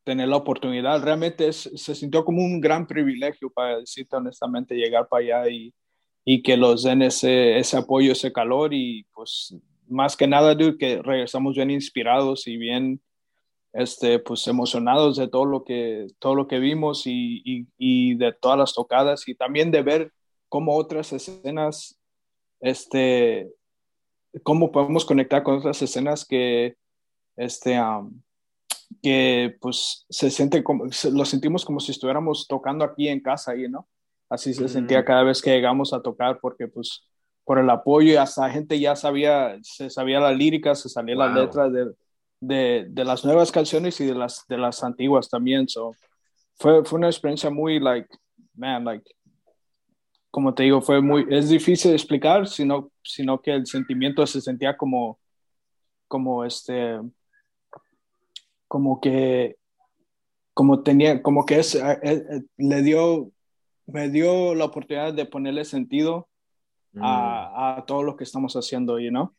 tener 0.03 0.27
la 0.27 0.37
oportunidad, 0.37 1.03
realmente 1.03 1.53
se 1.53 1.95
sintió 1.95 2.25
como 2.25 2.43
un 2.43 2.59
gran 2.59 2.87
privilegio, 2.87 3.51
para 3.51 3.79
decirte 3.79 4.15
honestamente, 4.15 4.75
llegar 4.75 5.07
para 5.07 5.23
allá 5.23 5.49
y, 5.49 5.73
y 6.25 6.41
que 6.41 6.57
los 6.57 6.83
den 6.83 7.03
ese, 7.03 7.57
ese 7.59 7.77
apoyo, 7.77 8.11
ese 8.11 8.33
calor 8.33 8.73
y 8.73 9.05
pues 9.13 9.55
más 9.87 10.17
que 10.17 10.27
nada, 10.27 10.55
dude, 10.55 10.77
que 10.77 11.01
regresamos 11.01 11.55
bien 11.55 11.71
inspirados 11.71 12.47
y 12.47 12.57
bien 12.57 12.99
este, 13.73 14.19
pues 14.19 14.47
emocionados 14.47 15.17
de 15.17 15.27
todo 15.27 15.45
lo 15.45 15.63
que, 15.63 16.07
todo 16.19 16.33
lo 16.33 16.47
que 16.47 16.59
vimos 16.59 17.05
y, 17.05 17.41
y, 17.45 17.67
y 17.77 18.15
de 18.15 18.33
todas 18.33 18.57
las 18.57 18.73
tocadas 18.73 19.27
y 19.27 19.35
también 19.35 19.69
de 19.71 19.83
ver 19.83 20.11
cómo 20.49 20.75
otras 20.75 21.13
escenas 21.13 21.96
este, 22.59 23.51
cómo 24.43 24.71
podemos 24.71 25.05
conectar 25.05 25.43
con 25.43 25.57
otras 25.57 25.81
escenas 25.81 26.25
que, 26.25 26.75
este, 27.35 27.79
que 29.01 29.55
pues 29.59 30.05
se 30.09 30.29
siente 30.29 30.63
como, 30.63 30.85
lo 30.85 31.25
sentimos 31.25 31.65
como 31.65 31.79
si 31.79 31.91
estuviéramos 31.91 32.47
tocando 32.47 32.85
aquí 32.85 33.07
en 33.07 33.21
casa, 33.21 33.51
ahí, 33.51 33.67
¿no? 33.69 33.87
Así 34.29 34.53
se 34.53 34.67
sentía 34.67 35.01
mm. 35.01 35.05
cada 35.05 35.23
vez 35.23 35.41
que 35.41 35.51
llegamos 35.51 35.93
a 35.93 36.01
tocar 36.01 36.39
porque 36.41 36.67
pues 36.67 37.05
por 37.45 37.59
el 37.59 37.69
apoyo 37.69 38.11
y 38.11 38.17
hasta 38.17 38.49
gente 38.49 38.77
ya 38.77 38.95
sabía, 38.95 39.57
se 39.61 39.89
sabía 39.89 40.19
la 40.19 40.33
lírica, 40.33 40.75
se 40.75 40.89
salía 40.89 41.15
la 41.15 41.29
letra 41.29 41.69
de, 41.69 41.93
de, 42.41 42.87
de, 42.89 43.05
las 43.05 43.23
nuevas 43.23 43.53
canciones 43.53 44.01
y 44.01 44.05
de 44.05 44.15
las, 44.15 44.45
de 44.49 44.57
las 44.57 44.83
antiguas 44.83 45.29
también. 45.29 45.69
So, 45.69 45.93
fue, 46.55 46.83
fue 46.83 46.99
una 46.99 47.07
experiencia 47.07 47.49
muy, 47.49 47.79
like, 47.79 48.09
man, 48.53 48.83
like, 48.83 49.09
como 50.37 50.53
te 50.53 50.61
digo, 50.61 50.81
fue 50.83 51.01
muy, 51.01 51.25
es 51.31 51.49
difícil 51.49 51.89
de 51.89 51.97
explicar, 51.97 52.47
sino, 52.47 52.91
sino 53.01 53.41
que 53.41 53.55
el 53.55 53.65
sentimiento 53.65 54.27
se 54.27 54.39
sentía 54.39 54.77
como, 54.77 55.19
como 56.07 56.45
este, 56.45 56.99
como 58.67 59.01
que, 59.01 59.57
como 60.53 60.83
tenía, 60.83 61.23
como 61.23 61.43
que 61.43 61.57
es, 61.57 61.73
eh, 61.73 61.99
eh, 62.03 62.41
le 62.55 62.83
dio, 62.83 63.31
me 63.87 64.09
dio 64.09 64.53
la 64.53 64.65
oportunidad 64.65 65.11
de 65.11 65.25
ponerle 65.25 65.65
sentido 65.65 66.29
a, 66.97 67.79
mm. 67.79 67.79
a, 67.79 67.85
todo 67.87 68.03
lo 68.03 68.15
que 68.15 68.23
estamos 68.23 68.53
haciendo 68.53 68.93
hoy, 68.93 69.09
¿no? 69.09 69.35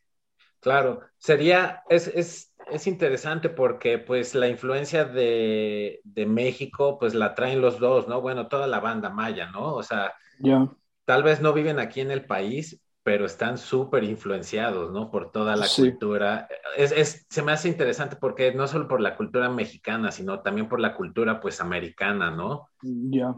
Claro, 0.59 0.99
sería, 1.17 1.81
es, 1.87 2.07
es, 2.07 2.53
es, 2.69 2.87
interesante 2.87 3.47
porque 3.47 3.99
pues 3.99 4.35
la 4.35 4.49
influencia 4.49 5.05
de, 5.05 6.01
de, 6.03 6.25
México 6.25 6.99
pues 6.99 7.13
la 7.13 7.35
traen 7.35 7.61
los 7.61 7.79
dos, 7.79 8.09
¿no? 8.09 8.19
Bueno, 8.19 8.49
toda 8.49 8.67
la 8.67 8.81
banda 8.81 9.09
maya, 9.09 9.49
¿no? 9.49 9.75
O 9.75 9.81
sea, 9.81 10.13
ya 10.41 10.69
tal 11.09 11.23
vez 11.23 11.41
no 11.41 11.53
viven 11.53 11.79
aquí 11.79 12.01
en 12.01 12.11
el 12.11 12.27
país, 12.27 12.83
pero 13.01 13.25
están 13.25 13.57
súper 13.57 14.03
influenciados, 14.03 14.91
¿no? 14.91 15.09
Por 15.09 15.31
toda 15.31 15.55
la 15.55 15.65
cultura. 15.75 16.47
Es, 16.77 17.25
se 17.27 17.41
me 17.41 17.51
hace 17.51 17.67
interesante 17.67 18.15
porque 18.15 18.53
no 18.53 18.67
solo 18.67 18.87
por 18.87 19.01
la 19.01 19.17
cultura 19.17 19.49
mexicana, 19.49 20.11
sino 20.11 20.43
también 20.43 20.69
por 20.69 20.79
la 20.79 20.93
cultura, 20.93 21.39
pues, 21.39 21.61
americana, 21.61 22.29
¿no? 22.29 22.69
Ya. 22.83 23.35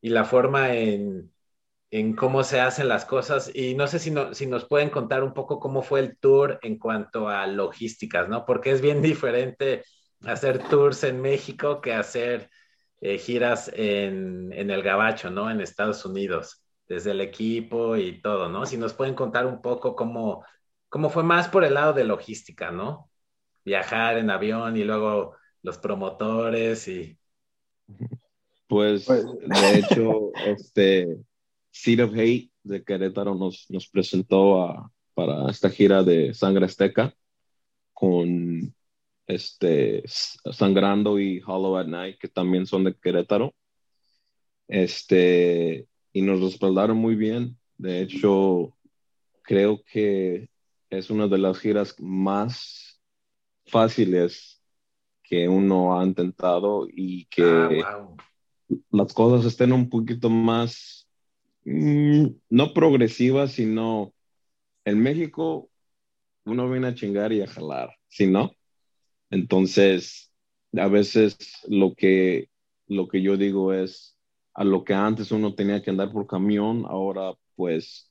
Y 0.00 0.10
la 0.10 0.24
forma 0.24 0.72
en, 0.74 1.32
en, 1.90 2.14
cómo 2.14 2.44
se 2.44 2.60
hacen 2.60 2.86
las 2.86 3.04
cosas. 3.04 3.50
Y 3.52 3.74
no 3.74 3.88
sé 3.88 3.98
si, 3.98 4.12
no, 4.12 4.32
si 4.32 4.46
nos 4.46 4.68
pueden 4.68 4.90
contar 4.90 5.24
un 5.24 5.34
poco 5.34 5.58
cómo 5.58 5.82
fue 5.82 5.98
el 5.98 6.18
tour 6.18 6.60
en 6.62 6.78
cuanto 6.78 7.28
a 7.28 7.48
logísticas, 7.48 8.28
¿no? 8.28 8.46
Porque 8.46 8.70
es 8.70 8.80
bien 8.80 9.02
diferente 9.02 9.82
hacer 10.22 10.60
tours 10.68 11.02
en 11.02 11.20
México 11.20 11.80
que 11.80 11.94
hacer 11.94 12.48
eh, 13.00 13.18
giras 13.18 13.72
en, 13.74 14.52
en 14.52 14.70
el 14.70 14.84
Gabacho, 14.84 15.32
¿no? 15.32 15.50
En 15.50 15.60
Estados 15.60 16.04
Unidos 16.04 16.62
desde 16.88 17.10
el 17.10 17.20
equipo 17.20 17.96
y 17.96 18.20
todo, 18.20 18.48
¿no? 18.48 18.64
Si 18.66 18.76
nos 18.76 18.94
pueden 18.94 19.14
contar 19.14 19.46
un 19.46 19.60
poco 19.60 19.94
cómo, 19.94 20.44
cómo 20.88 21.10
fue 21.10 21.22
más 21.22 21.48
por 21.48 21.64
el 21.64 21.74
lado 21.74 21.92
de 21.92 22.04
logística, 22.04 22.70
¿no? 22.70 23.10
Viajar 23.64 24.16
en 24.18 24.30
avión 24.30 24.76
y 24.76 24.84
luego 24.84 25.36
los 25.62 25.78
promotores 25.78 26.88
y... 26.88 27.18
Pues, 28.66 29.04
pues 29.04 29.24
de 29.24 29.78
hecho, 29.78 30.32
este 30.46 31.18
Seed 31.70 32.04
of 32.04 32.12
Hate 32.14 32.50
de 32.62 32.82
Querétaro 32.84 33.34
nos, 33.34 33.66
nos 33.70 33.88
presentó 33.88 34.62
a, 34.62 34.90
para 35.14 35.50
esta 35.50 35.70
gira 35.70 36.02
de 36.02 36.34
Sangre 36.34 36.66
Azteca 36.66 37.14
con 37.92 38.74
este 39.26 40.02
Sangrando 40.06 41.18
y 41.18 41.42
Hollow 41.44 41.76
at 41.76 41.86
Night, 41.86 42.18
que 42.18 42.28
también 42.28 42.66
son 42.66 42.84
de 42.84 42.94
Querétaro. 42.94 43.54
Este, 44.66 45.86
y 46.18 46.22
nos 46.22 46.40
respaldaron 46.40 46.96
muy 46.96 47.14
bien. 47.14 47.56
De 47.76 48.02
hecho, 48.02 48.76
creo 49.42 49.82
que 49.84 50.50
es 50.90 51.10
una 51.10 51.28
de 51.28 51.38
las 51.38 51.58
giras 51.58 51.94
más 51.98 53.00
fáciles 53.66 54.62
que 55.22 55.48
uno 55.48 55.98
ha 55.98 56.04
intentado 56.04 56.86
y 56.90 57.26
que 57.26 57.82
ah, 57.84 58.08
las 58.90 59.12
cosas 59.12 59.46
estén 59.46 59.72
un 59.72 59.88
poquito 59.88 60.30
más 60.30 60.98
Mm, 61.70 62.28
no 62.48 62.72
progresiva, 62.72 63.46
sino 63.46 64.14
en 64.86 65.02
México 65.02 65.70
uno 66.46 66.70
viene 66.70 66.86
a 66.88 66.94
chingar 66.94 67.30
y 67.30 67.42
a 67.42 67.46
jalar, 67.46 67.90
¿sí 68.08 68.26
no? 68.26 68.52
Entonces, 69.28 70.32
a 70.72 70.88
veces 70.88 71.36
lo 71.68 71.94
que, 71.94 72.48
lo 72.86 73.06
que 73.06 73.20
yo 73.20 73.36
digo 73.36 73.74
es, 73.74 74.16
a 74.58 74.64
lo 74.64 74.82
que 74.82 74.92
antes 74.92 75.30
uno 75.30 75.54
tenía 75.54 75.80
que 75.80 75.90
andar 75.90 76.10
por 76.10 76.26
camión, 76.26 76.84
ahora 76.88 77.32
pues 77.54 78.10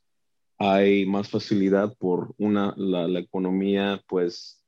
hay 0.57 1.05
más 1.05 1.29
facilidad 1.29 1.93
por 1.97 2.33
una, 2.37 2.73
la, 2.77 3.05
la 3.05 3.19
economía 3.19 4.01
pues 4.07 4.63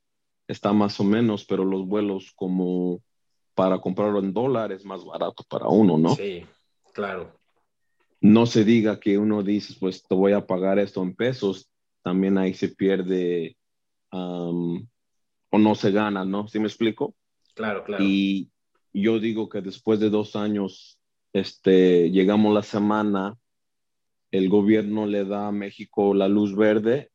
está 0.46 0.74
más 0.74 1.00
o 1.00 1.04
menos, 1.04 1.46
pero 1.46 1.64
los 1.64 1.86
vuelos 1.86 2.32
como 2.36 3.00
para 3.54 3.80
comprarlo 3.80 4.18
en 4.18 4.34
dólares 4.34 4.80
es 4.80 4.84
más 4.84 5.02
barato 5.06 5.42
para 5.48 5.68
uno, 5.68 5.96
¿no? 5.96 6.14
Sí, 6.14 6.44
claro. 6.92 7.32
No 8.20 8.44
se 8.44 8.62
diga 8.62 9.00
que 9.00 9.16
uno 9.16 9.42
dice, 9.42 9.74
pues 9.80 10.02
te 10.02 10.14
voy 10.14 10.32
a 10.32 10.46
pagar 10.46 10.78
esto 10.78 11.02
en 11.02 11.14
pesos, 11.14 11.70
también 12.02 12.36
ahí 12.36 12.52
se 12.52 12.68
pierde 12.68 13.56
um, 14.12 14.86
o 15.48 15.58
no 15.58 15.74
se 15.74 15.92
gana, 15.92 16.26
¿no? 16.26 16.46
¿Sí 16.46 16.58
me 16.58 16.66
explico? 16.66 17.14
Claro, 17.54 17.84
claro. 17.84 18.04
Y 18.04 18.50
yo 18.92 19.18
digo 19.18 19.48
que 19.48 19.62
después 19.62 19.98
de 19.98 20.10
dos 20.10 20.36
años, 20.36 20.99
este, 21.32 22.10
llegamos 22.10 22.54
la 22.54 22.62
semana, 22.62 23.36
el 24.30 24.48
gobierno 24.48 25.06
le 25.06 25.24
da 25.24 25.48
a 25.48 25.52
México 25.52 26.14
la 26.14 26.28
luz 26.28 26.54
verde 26.54 27.10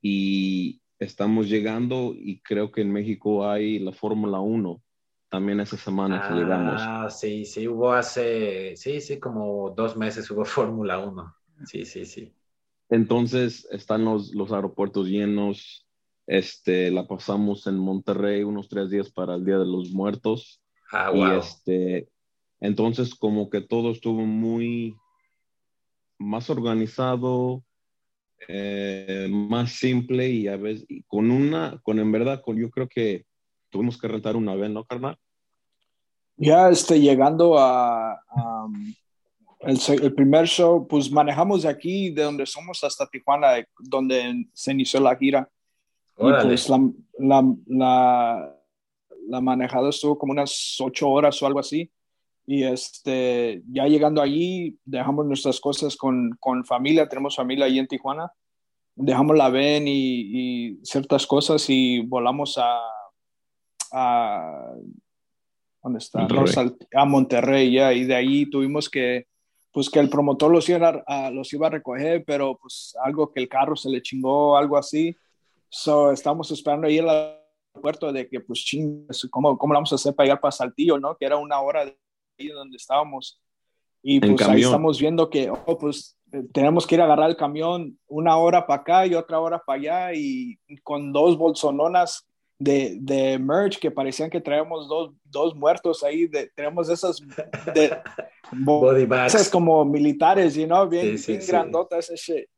y 0.00 0.80
estamos 0.98 1.48
llegando 1.48 2.14
y 2.14 2.40
creo 2.40 2.72
que 2.72 2.82
en 2.82 2.92
México 2.92 3.48
hay 3.48 3.78
la 3.78 3.92
Fórmula 3.92 4.40
1. 4.40 4.82
También 5.28 5.60
esa 5.60 5.76
semana 5.76 6.26
que 6.26 6.34
llegamos. 6.34 6.80
Ah, 6.84 7.10
sí, 7.10 7.44
sí, 7.44 7.68
hubo 7.68 7.92
hace, 7.92 8.74
sí, 8.76 9.00
sí, 9.00 9.18
como 9.18 9.70
dos 9.70 9.96
meses 9.96 10.30
hubo 10.30 10.44
Fórmula 10.44 10.98
1. 10.98 11.34
Sí, 11.66 11.84
sí, 11.84 12.04
sí. 12.06 12.32
Entonces 12.88 13.68
están 13.70 14.04
los, 14.04 14.34
los 14.34 14.52
aeropuertos 14.52 15.06
llenos. 15.06 15.86
Este, 16.26 16.90
la 16.90 17.06
pasamos 17.06 17.66
en 17.66 17.78
Monterrey 17.78 18.42
unos 18.42 18.68
tres 18.68 18.90
días 18.90 19.10
para 19.10 19.34
el 19.34 19.44
Día 19.44 19.58
de 19.58 19.66
los 19.66 19.90
Muertos. 19.90 20.62
Ah, 20.90 21.10
wow. 21.10 21.18
Y 21.18 21.38
este, 21.38 22.08
entonces 22.60 23.14
como 23.14 23.50
que 23.50 23.60
todo 23.60 23.92
estuvo 23.92 24.20
muy 24.20 24.96
más 26.18 26.50
organizado, 26.50 27.62
eh, 28.46 29.28
más 29.30 29.72
simple 29.72 30.28
y 30.28 30.48
a 30.48 30.56
veces 30.56 30.86
con 31.06 31.30
una, 31.30 31.80
con 31.82 31.98
en 31.98 32.10
verdad, 32.12 32.42
con 32.42 32.56
yo 32.56 32.70
creo 32.70 32.88
que 32.88 33.26
tuvimos 33.70 33.98
que 33.98 34.08
rentar 34.08 34.36
una 34.36 34.54
vez, 34.54 34.70
¿no, 34.70 34.84
carnal? 34.84 35.16
Ya 36.36 36.68
este, 36.68 37.00
llegando 37.00 37.58
a, 37.58 38.12
a 38.12 38.66
el, 39.60 39.78
el, 40.02 40.14
primer 40.14 40.46
show, 40.46 40.86
pues 40.86 41.10
manejamos 41.10 41.62
de 41.62 41.68
aquí, 41.68 42.10
de 42.10 42.22
donde 42.22 42.46
somos, 42.46 42.82
hasta 42.84 43.08
Tijuana, 43.08 43.54
donde 43.78 44.46
se 44.52 44.72
inició 44.72 45.00
la 45.00 45.16
gira. 45.16 45.50
Órale. 46.16 46.44
Y 46.44 46.48
pues 46.48 46.68
la, 46.68 46.90
la, 47.18 47.54
la, 47.66 48.56
la, 49.28 49.40
manejada 49.40 49.90
estuvo 49.90 50.16
como 50.16 50.32
unas 50.32 50.76
ocho 50.80 51.08
horas 51.08 51.42
o 51.42 51.46
algo 51.46 51.58
así. 51.58 51.90
Y 52.50 52.64
este, 52.64 53.62
ya 53.70 53.86
llegando 53.86 54.22
allí, 54.22 54.78
dejamos 54.86 55.26
nuestras 55.26 55.60
cosas 55.60 55.98
con, 55.98 56.30
con 56.40 56.64
familia, 56.64 57.06
tenemos 57.06 57.36
familia 57.36 57.66
ahí 57.66 57.78
en 57.78 57.86
Tijuana. 57.86 58.32
Dejamos 58.94 59.36
la 59.36 59.50
VEN 59.50 59.86
y, 59.86 60.70
y 60.70 60.80
ciertas 60.82 61.26
cosas 61.26 61.68
y 61.68 62.00
volamos 62.00 62.56
a, 62.56 62.80
a 63.92 64.72
¿dónde 65.82 65.98
está? 65.98 66.20
Monterrey. 66.20 66.76
a 66.94 67.04
Monterrey, 67.04 67.70
ya, 67.70 67.92
y 67.92 68.04
de 68.04 68.14
ahí 68.14 68.48
tuvimos 68.48 68.88
que, 68.88 69.26
pues 69.70 69.90
que 69.90 69.98
el 69.98 70.08
promotor 70.08 70.50
los 70.50 70.66
iba 70.70 71.02
a, 71.06 71.30
los 71.30 71.52
iba 71.52 71.66
a 71.66 71.70
recoger, 71.70 72.24
pero 72.26 72.56
pues 72.56 72.96
algo 73.04 73.30
que 73.30 73.40
el 73.40 73.48
carro 73.50 73.76
se 73.76 73.90
le 73.90 74.00
chingó, 74.00 74.56
algo 74.56 74.78
así. 74.78 75.14
So, 75.68 76.12
estamos 76.12 76.50
esperando 76.50 76.86
ahí 76.86 76.96
el 76.96 77.10
aeropuerto 77.10 78.10
de 78.10 78.26
que, 78.26 78.40
pues, 78.40 78.60
ching, 78.60 79.06
¿cómo, 79.28 79.58
¿cómo 79.58 79.74
vamos 79.74 79.92
a 79.92 79.96
hacer 79.96 80.14
para 80.14 80.28
llegar 80.28 80.40
para 80.40 80.52
Saltillo, 80.52 80.98
no? 80.98 81.14
Que 81.14 81.26
era 81.26 81.36
una 81.36 81.60
hora 81.60 81.84
de 81.84 81.98
ahí 82.38 82.48
donde 82.48 82.76
estábamos. 82.76 83.40
Y 84.02 84.20
pues 84.20 84.48
ahí 84.48 84.62
estamos 84.62 85.00
viendo 85.00 85.28
que, 85.28 85.50
oh, 85.50 85.76
pues, 85.78 86.16
eh, 86.32 86.42
tenemos 86.52 86.86
que 86.86 86.94
ir 86.94 87.00
a 87.00 87.04
agarrar 87.04 87.30
el 87.30 87.36
camión 87.36 87.98
una 88.06 88.36
hora 88.36 88.66
para 88.66 88.80
acá 88.80 89.06
y 89.06 89.14
otra 89.14 89.40
hora 89.40 89.58
para 89.64 89.78
allá 89.78 90.14
y 90.14 90.58
con 90.82 91.12
dos 91.12 91.36
bolsononas 91.36 92.24
de, 92.60 92.96
de 93.00 93.38
merch 93.38 93.78
que 93.78 93.90
parecían 93.90 94.30
que 94.30 94.40
traíamos 94.40 94.88
dos, 94.88 95.12
dos 95.24 95.54
muertos 95.54 96.02
ahí, 96.04 96.26
de, 96.26 96.48
tenemos 96.54 96.88
esas 96.88 97.20
de, 97.74 97.96
Body 98.52 99.04
bags. 99.04 99.34
esas 99.34 99.48
como 99.48 99.84
militares, 99.84 100.54
you 100.54 100.66
know, 100.66 100.88
bien, 100.88 101.18
Sí, 101.18 101.18
sí, 101.18 101.32
bien 101.32 101.42
sí. 101.42 101.52
grandotas 101.52 102.10
ese 102.10 102.34
shit. 102.34 102.48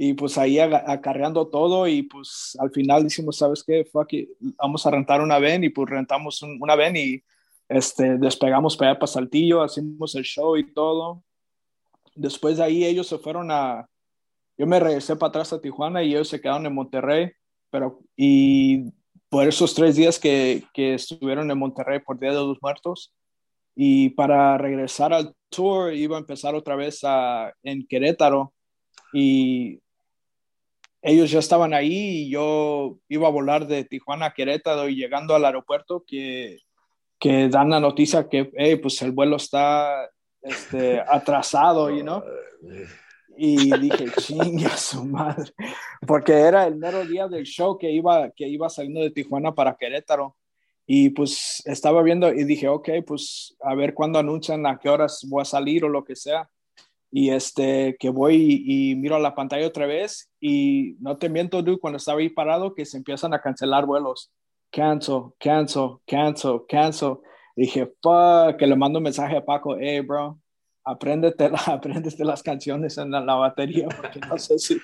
Y 0.00 0.14
pues 0.14 0.38
ahí 0.38 0.58
acarreando 0.60 1.48
todo 1.48 1.86
y 1.88 2.02
pues 2.04 2.56
al 2.60 2.70
final 2.70 3.02
decimos, 3.02 3.36
¿sabes 3.36 3.64
qué? 3.64 3.84
Fuck 3.84 4.12
it, 4.12 4.30
vamos 4.56 4.86
a 4.86 4.90
rentar 4.90 5.20
una 5.20 5.38
van 5.40 5.64
y 5.64 5.70
pues 5.70 5.90
rentamos 5.90 6.40
un- 6.42 6.56
una 6.60 6.76
van 6.76 6.96
y 6.96 7.20
este, 7.68 8.18
despegamos 8.18 8.76
para 8.76 8.92
allá 8.92 8.98
para 8.98 9.12
Saltillo, 9.12 9.62
hacemos 9.62 10.14
el 10.14 10.24
show 10.24 10.56
y 10.56 10.72
todo. 10.72 11.22
Después 12.14 12.56
de 12.56 12.64
ahí 12.64 12.84
ellos 12.84 13.06
se 13.06 13.18
fueron 13.18 13.50
a, 13.50 13.88
yo 14.56 14.66
me 14.66 14.80
regresé 14.80 15.16
para 15.16 15.28
atrás 15.28 15.52
a 15.52 15.60
Tijuana 15.60 16.02
y 16.02 16.10
ellos 16.10 16.28
se 16.28 16.40
quedaron 16.40 16.66
en 16.66 16.74
Monterrey, 16.74 17.30
pero 17.70 18.00
y 18.16 18.90
por 19.28 19.46
esos 19.46 19.74
tres 19.74 19.96
días 19.96 20.18
que, 20.18 20.64
que 20.72 20.94
estuvieron 20.94 21.50
en 21.50 21.58
Monterrey 21.58 22.00
por 22.00 22.18
Día 22.18 22.30
de 22.30 22.36
los 22.36 22.58
Muertos, 22.62 23.12
y 23.80 24.10
para 24.10 24.58
regresar 24.58 25.12
al 25.12 25.36
tour 25.50 25.94
iba 25.94 26.16
a 26.16 26.20
empezar 26.20 26.56
otra 26.56 26.74
vez 26.74 26.98
a, 27.04 27.54
en 27.62 27.86
Querétaro 27.86 28.52
y 29.12 29.80
ellos 31.00 31.30
ya 31.30 31.38
estaban 31.38 31.72
ahí 31.72 32.24
y 32.24 32.30
yo 32.30 32.98
iba 33.08 33.28
a 33.28 33.30
volar 33.30 33.68
de 33.68 33.84
Tijuana 33.84 34.26
a 34.26 34.34
Querétaro 34.34 34.88
y 34.88 34.96
llegando 34.96 35.36
al 35.36 35.44
aeropuerto 35.44 36.02
que, 36.04 36.58
que 37.18 37.48
dan 37.48 37.70
la 37.70 37.80
noticia 37.80 38.28
que 38.28 38.50
hey, 38.54 38.76
pues 38.76 39.00
el 39.02 39.12
vuelo 39.12 39.36
está 39.36 40.08
este, 40.42 41.00
atrasado, 41.08 41.90
you 41.90 42.02
know? 42.02 42.22
Y 43.36 43.70
dije, 43.78 44.06
chinga 44.18 44.76
su 44.76 45.04
madre, 45.04 45.52
porque 46.06 46.32
era 46.32 46.66
el 46.66 46.76
mero 46.76 47.04
día 47.04 47.28
del 47.28 47.44
show 47.44 47.78
que 47.78 47.90
iba, 47.90 48.30
que 48.30 48.48
iba 48.48 48.68
saliendo 48.68 49.00
de 49.00 49.10
Tijuana 49.10 49.54
para 49.54 49.76
Querétaro. 49.76 50.36
Y 50.90 51.10
pues 51.10 51.62
estaba 51.66 52.02
viendo 52.02 52.32
y 52.32 52.44
dije, 52.44 52.66
ok, 52.66 52.88
pues 53.06 53.54
a 53.60 53.74
ver 53.74 53.92
cuándo 53.92 54.18
anuncian 54.18 54.66
a 54.66 54.78
qué 54.78 54.88
horas 54.88 55.24
voy 55.28 55.42
a 55.42 55.44
salir 55.44 55.84
o 55.84 55.88
lo 55.88 56.02
que 56.02 56.16
sea. 56.16 56.48
Y 57.10 57.30
este, 57.30 57.96
que 58.00 58.08
voy 58.08 58.64
y, 58.66 58.90
y 58.90 58.96
miro 58.96 59.16
a 59.16 59.20
la 59.20 59.34
pantalla 59.34 59.66
otra 59.66 59.86
vez 59.86 60.30
y 60.40 60.96
no 61.00 61.18
te 61.18 61.28
miento, 61.28 61.62
dude, 61.62 61.78
cuando 61.78 61.98
estaba 61.98 62.20
ahí 62.20 62.30
parado, 62.30 62.74
que 62.74 62.86
se 62.86 62.96
empiezan 62.96 63.34
a 63.34 63.40
cancelar 63.40 63.84
vuelos. 63.84 64.32
Cancel, 64.70 65.32
cancel, 65.38 65.98
cancel, 66.06 66.60
cancel. 66.68 67.16
Dije, 67.56 67.86
fuck, 68.02 68.56
que 68.58 68.66
le 68.66 68.76
mando 68.76 68.98
un 68.98 69.04
mensaje 69.04 69.36
a 69.36 69.44
Paco, 69.44 69.76
hey, 69.78 70.00
bro, 70.00 70.38
apréndete, 70.84 71.50
la- 71.50 71.58
apréndete 71.66 72.24
las 72.24 72.42
canciones 72.42 72.96
en 72.98 73.10
la, 73.10 73.20
la 73.20 73.34
batería, 73.34 73.88
porque 73.88 74.20
no 74.20 74.38
sé 74.38 74.58
si, 74.58 74.78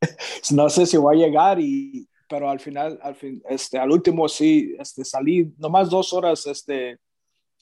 no 0.54 0.68
sé 0.68 0.86
si 0.86 0.96
voy 0.96 1.22
a 1.22 1.26
llegar 1.26 1.58
y, 1.60 2.06
pero 2.28 2.48
al 2.48 2.60
final, 2.60 2.98
al 3.02 3.14
fin, 3.16 3.42
este, 3.48 3.78
al 3.78 3.90
último 3.90 4.28
sí, 4.28 4.74
este, 4.78 5.04
salí, 5.04 5.52
nomás 5.58 5.90
dos 5.90 6.12
horas, 6.12 6.46
este, 6.46 6.98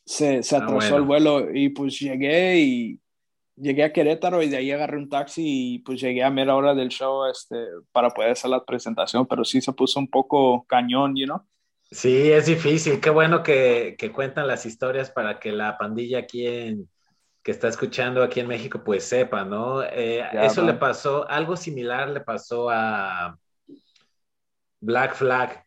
se, 0.05 0.43
se 0.43 0.57
Ah, 0.57 0.59
atrasó 0.59 0.75
bueno. 0.75 0.97
el 0.97 1.03
vuelo 1.05 1.55
y 1.55 1.69
pues 1.71 1.99
llegué 1.99 2.59
y 2.61 3.01
llegué 3.57 3.85
a 3.85 3.93
Querétaro 3.93 4.43
y 4.43 4.49
de 4.49 4.57
ahí 4.59 4.71
agarré 4.73 4.97
un 4.99 5.09
taxi 5.09 5.75
y 5.75 5.79
pues 5.81 6.01
llegué 6.01 6.23
a 6.23 6.31
mera 6.31 6.55
hora 6.57 6.75
del 6.75 6.89
show, 6.89 7.25
este, 7.31 7.57
para 7.93 8.11
poder 8.11 8.33
hacer 8.33 8.51
la 8.51 8.65
presentación, 8.65 9.27
pero 9.27 9.45
sí 9.45 9.61
se 9.61 9.73
puso 9.73 9.99
un 10.01 10.09
poco 10.09 10.65
cañón, 10.69 11.15
you 11.17 11.27
know? 11.27 11.41
Sí, 11.91 12.31
es 12.31 12.47
difícil. 12.47 13.01
Qué 13.01 13.11
bueno 13.11 13.43
que, 13.43 13.97
que 13.99 14.13
cuentan 14.13 14.47
las 14.47 14.65
historias 14.65 15.11
para 15.11 15.41
que 15.41 15.51
la 15.53 15.77
pandilla 15.77 16.21
aquí 16.21 16.47
en, 16.47 16.89
que 17.43 17.51
está 17.53 17.69
escuchando 17.69 18.23
aquí 18.23 18.41
en 18.41 18.49
México, 18.49 18.83
pues 18.85 19.05
sepa, 19.05 19.45
¿no? 19.45 19.83
Eh, 19.83 20.25
Ya, 20.33 20.45
eso 20.47 20.63
le 20.63 20.75
pasó, 20.75 21.29
algo 21.29 21.57
similar 21.57 22.09
le 22.11 22.21
pasó 22.21 22.71
a 22.71 23.37
Black 24.81 25.15
Flag. 25.15 25.65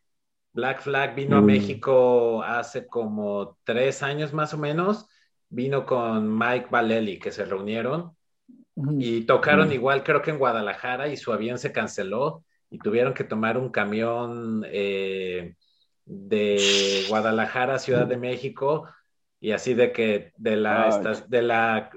Black 0.54 0.82
Flag 0.82 1.16
vino 1.16 1.38
a 1.38 1.42
Mm. 1.42 1.46
México 1.46 2.44
hace 2.44 2.88
como 2.88 3.58
tres 3.64 4.04
años 4.04 4.34
más 4.34 4.54
o 4.54 4.58
menos. 4.58 5.08
Vino 5.50 5.86
con 5.86 6.36
Mike 6.38 6.68
Valelli, 6.72 7.20
que 7.20 7.32
se 7.32 7.46
reunieron 7.46 8.16
y 9.00 9.22
tocaron 9.26 9.70
Mm. 9.70 9.74
igual, 9.74 10.04
creo 10.04 10.22
que 10.22 10.32
en 10.32 10.40
Guadalajara, 10.40 11.08
y 11.10 11.18
su 11.18 11.32
avión 11.34 11.58
se 11.60 11.72
canceló 11.72 12.44
y 12.72 12.80
tuvieron 12.80 13.14
que 13.14 13.24
tomar 13.24 13.58
un 13.58 13.70
camión 13.70 14.64
eh, 14.68 15.56
de 16.06 17.06
Guadalajara 17.10 17.76
a 17.76 17.80
Ciudad 17.80 18.08
de 18.08 18.18
México 18.18 18.88
y 19.40 19.52
así 19.52 19.74
de 19.74 19.92
que 19.92 20.32
de 20.38 20.56
la, 20.58 20.84
Ay. 20.86 20.90
esta- 20.90 21.26
de 21.28 21.42
la 21.42 21.90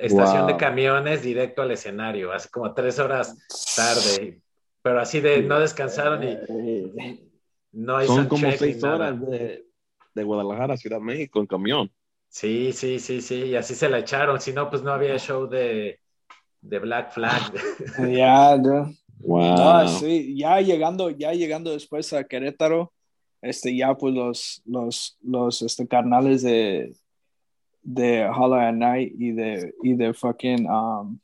estación 0.00 0.46
de 0.46 0.56
camiones 0.56 1.22
directo 1.22 1.62
al 1.62 1.70
escenario, 1.70 2.32
hace 2.32 2.48
como 2.50 2.72
tres 2.74 2.98
horas 2.98 3.36
tarde, 3.74 4.40
pero 4.82 5.00
así 5.00 5.20
de 5.20 5.42
no 5.42 5.58
descansaron 5.60 6.22
y 6.24 6.38
no 7.72 7.96
hay 7.96 8.08
Son 8.08 8.28
como 8.28 8.52
seis 8.52 8.82
horas 8.84 9.20
de, 9.20 9.64
de 10.14 10.24
Guadalajara 10.24 10.74
a 10.74 10.76
Ciudad 10.76 10.98
de 10.98 11.04
México 11.04 11.40
en 11.40 11.46
camión. 11.46 11.92
Sí, 12.28 12.72
sí, 12.72 12.98
sí, 12.98 13.20
sí, 13.20 13.34
y 13.44 13.56
así 13.56 13.74
se 13.74 13.90
la 13.90 13.98
echaron, 13.98 14.40
si 14.40 14.52
no, 14.54 14.70
pues 14.70 14.82
no 14.82 14.90
había 14.92 15.18
show 15.18 15.46
de, 15.48 16.00
de 16.62 16.78
Black 16.78 17.12
Flag. 17.12 17.52
Ya, 17.98 18.56
ya. 18.56 18.90
Wow. 19.20 19.56
No, 19.56 19.86
sí, 19.86 20.36
ya 20.36 20.60
llegando, 20.60 21.10
ya 21.10 21.32
llegando 21.32 21.72
después 21.72 22.12
a 22.12 22.24
Querétaro, 22.24 22.92
este, 23.42 23.76
ya 23.76 23.94
pues 23.94 24.14
los, 24.14 24.62
los, 24.64 25.18
los 25.22 25.62
este, 25.62 25.86
carnales 25.86 26.42
de, 26.42 26.94
de 27.82 28.24
Hollow 28.26 28.54
at 28.58 28.72
Night 28.72 29.12
y 29.18 29.32
de, 29.32 29.74
y 29.82 29.94
de 29.94 30.14
fucking, 30.14 30.66
um, 30.70 31.18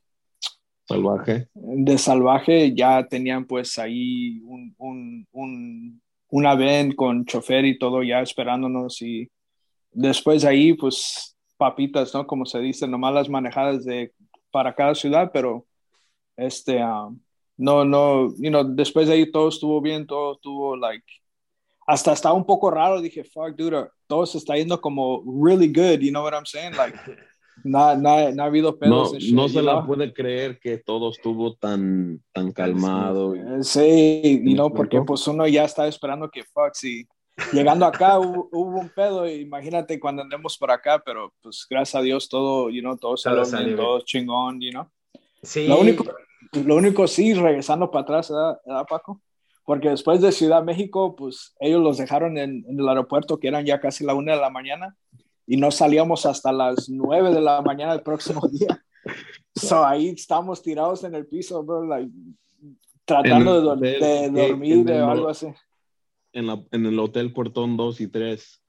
Salvaje. 0.86 1.48
de 1.54 1.98
Salvaje 1.98 2.74
ya 2.74 3.06
tenían 3.06 3.44
pues 3.44 3.78
ahí 3.78 4.40
un, 4.40 4.74
un, 4.78 5.26
un, 5.32 6.02
una 6.30 6.54
van 6.54 6.92
con 6.92 7.24
chofer 7.26 7.64
y 7.66 7.78
todo 7.78 8.02
ya 8.02 8.20
esperándonos 8.20 9.00
y 9.02 9.30
después 9.92 10.44
ahí 10.44 10.74
pues 10.74 11.36
papitas, 11.58 12.14
¿no? 12.14 12.26
Como 12.26 12.46
se 12.46 12.60
dice, 12.60 12.88
nomás 12.88 13.12
las 13.12 13.28
manejadas 13.28 13.84
de, 13.84 14.12
para 14.50 14.74
cada 14.74 14.94
ciudad, 14.94 15.30
pero 15.32 15.66
este, 16.36 16.82
um, 16.82 17.20
no, 17.56 17.84
no, 17.84 18.28
you 18.38 18.48
know, 18.48 18.64
después 18.64 19.08
de 19.08 19.14
ahí 19.14 19.30
todo 19.30 19.48
estuvo 19.48 19.80
bien, 19.80 20.06
todo 20.06 20.34
estuvo 20.34 20.76
like, 20.76 21.04
hasta 21.88 22.12
estaba 22.12 22.34
un 22.34 22.44
poco 22.44 22.70
raro, 22.70 23.00
dije, 23.00 23.24
fuck, 23.24 23.56
dude, 23.56 23.88
todo 24.06 24.26
se 24.26 24.36
está 24.38 24.54
yendo 24.56 24.78
como 24.80 25.22
really 25.42 25.68
good, 25.68 26.00
you 26.00 26.10
know 26.10 26.22
what 26.22 26.34
I'm 26.34 26.44
saying? 26.44 26.74
Like, 26.76 26.94
no, 27.64 27.96
no, 27.96 28.30
no 28.30 28.42
ha 28.42 28.46
habido 28.46 28.72
No, 28.72 28.78
pedos. 28.78 29.12
and 29.14 29.22
shit, 29.22 29.34
no 29.34 29.48
se 29.48 29.54
you 29.54 29.62
la 29.62 29.72
know? 29.72 29.86
puede 29.86 30.12
creer 30.12 30.58
que 30.60 30.76
todo 30.78 31.10
estuvo 31.10 31.54
tan, 31.56 32.22
tan 32.32 32.52
calmado. 32.52 33.34
y- 33.34 33.40
Eh, 33.40 33.62
Sí, 33.62 34.42
y 34.44 34.54
no, 34.54 34.68
¿Me 34.68 34.76
porque 34.76 35.00
pues 35.00 35.26
uno 35.28 35.46
ya 35.48 35.64
está 35.64 35.88
esperando 35.88 36.30
que 36.30 36.44
fuck, 36.44 36.74
si 36.74 37.08
llegando 37.52 37.86
acá 37.86 38.18
hubo, 38.18 38.48
hubo 38.52 38.80
un 38.80 38.90
pedo, 38.90 39.26
imagínate 39.26 39.98
cuando 39.98 40.20
andemos 40.22 40.58
por 40.58 40.70
acá, 40.70 41.02
pero 41.04 41.32
pues 41.42 41.66
gracias 41.70 41.94
a 41.94 42.02
Dios 42.02 42.28
todo, 42.28 42.68
you 42.68 42.80
know, 42.82 42.98
todo 42.98 43.16
salió 43.16 43.44
bien. 43.44 43.76
todo 43.76 44.00
chingón, 44.02 44.60
you 44.60 44.70
know. 44.72 44.86
Sí, 45.42 45.66
Lo 45.66 45.80
único, 45.80 46.04
lo 46.52 46.76
único 46.76 47.06
sí, 47.08 47.32
regresando 47.32 47.90
para 47.90 48.02
atrás, 48.02 48.30
¿verdad, 48.30 48.58
¿verdad, 48.66 48.86
Paco? 48.88 49.22
Porque 49.68 49.90
después 49.90 50.22
de 50.22 50.32
Ciudad 50.32 50.64
México, 50.64 51.14
pues 51.14 51.54
ellos 51.60 51.82
los 51.82 51.98
dejaron 51.98 52.38
en, 52.38 52.64
en 52.66 52.80
el 52.80 52.88
aeropuerto, 52.88 53.38
que 53.38 53.48
eran 53.48 53.66
ya 53.66 53.78
casi 53.80 54.02
la 54.02 54.14
una 54.14 54.32
de 54.34 54.40
la 54.40 54.48
mañana, 54.48 54.96
y 55.46 55.58
no 55.58 55.70
salíamos 55.70 56.24
hasta 56.24 56.50
las 56.52 56.88
nueve 56.88 57.34
de 57.34 57.42
la 57.42 57.60
mañana 57.60 57.92
del 57.92 58.02
próximo 58.02 58.40
día. 58.48 58.82
So 59.54 59.84
ahí 59.84 60.08
estamos 60.08 60.62
tirados 60.62 61.04
en 61.04 61.14
el 61.14 61.26
piso, 61.26 61.62
bro, 61.62 61.84
like, 61.84 62.10
tratando 63.04 63.76
de, 63.76 63.98
de 63.98 64.24
en 64.24 64.34
dormir 64.34 64.84
de 64.86 64.98
algo 65.00 65.28
así. 65.28 65.48
En, 66.32 66.46
la, 66.46 66.62
en 66.70 66.86
el 66.86 66.98
hotel 66.98 67.34
Portón 67.34 67.76
2 67.76 68.00
y 68.00 68.08
3. 68.08 68.62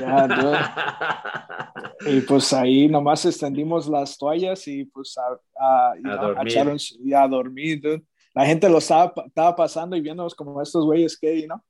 Ya, 0.00 0.28
dude. 0.28 2.14
Y 2.14 2.20
pues 2.22 2.52
ahí 2.52 2.88
nomás 2.88 3.24
extendimos 3.24 3.88
las 3.88 4.18
toallas 4.18 4.68
y 4.68 4.84
pues 4.84 5.16
a, 5.16 5.22
a, 5.58 5.92
A 5.92 6.16
dormir. 6.16 6.46
echar 6.52 6.68
un- 6.68 6.78
y 7.04 7.14
a 7.14 7.26
dormir, 7.26 7.80
dude. 7.80 8.02
La 8.34 8.46
gente 8.46 8.68
lo 8.68 8.78
estaba, 8.78 9.12
estaba 9.26 9.56
pasando 9.56 9.96
y 9.96 10.00
viéndonos 10.00 10.34
como 10.34 10.60
estos 10.62 10.84
güeyes 10.84 11.18
que, 11.18 11.46
¿no? 11.46 11.64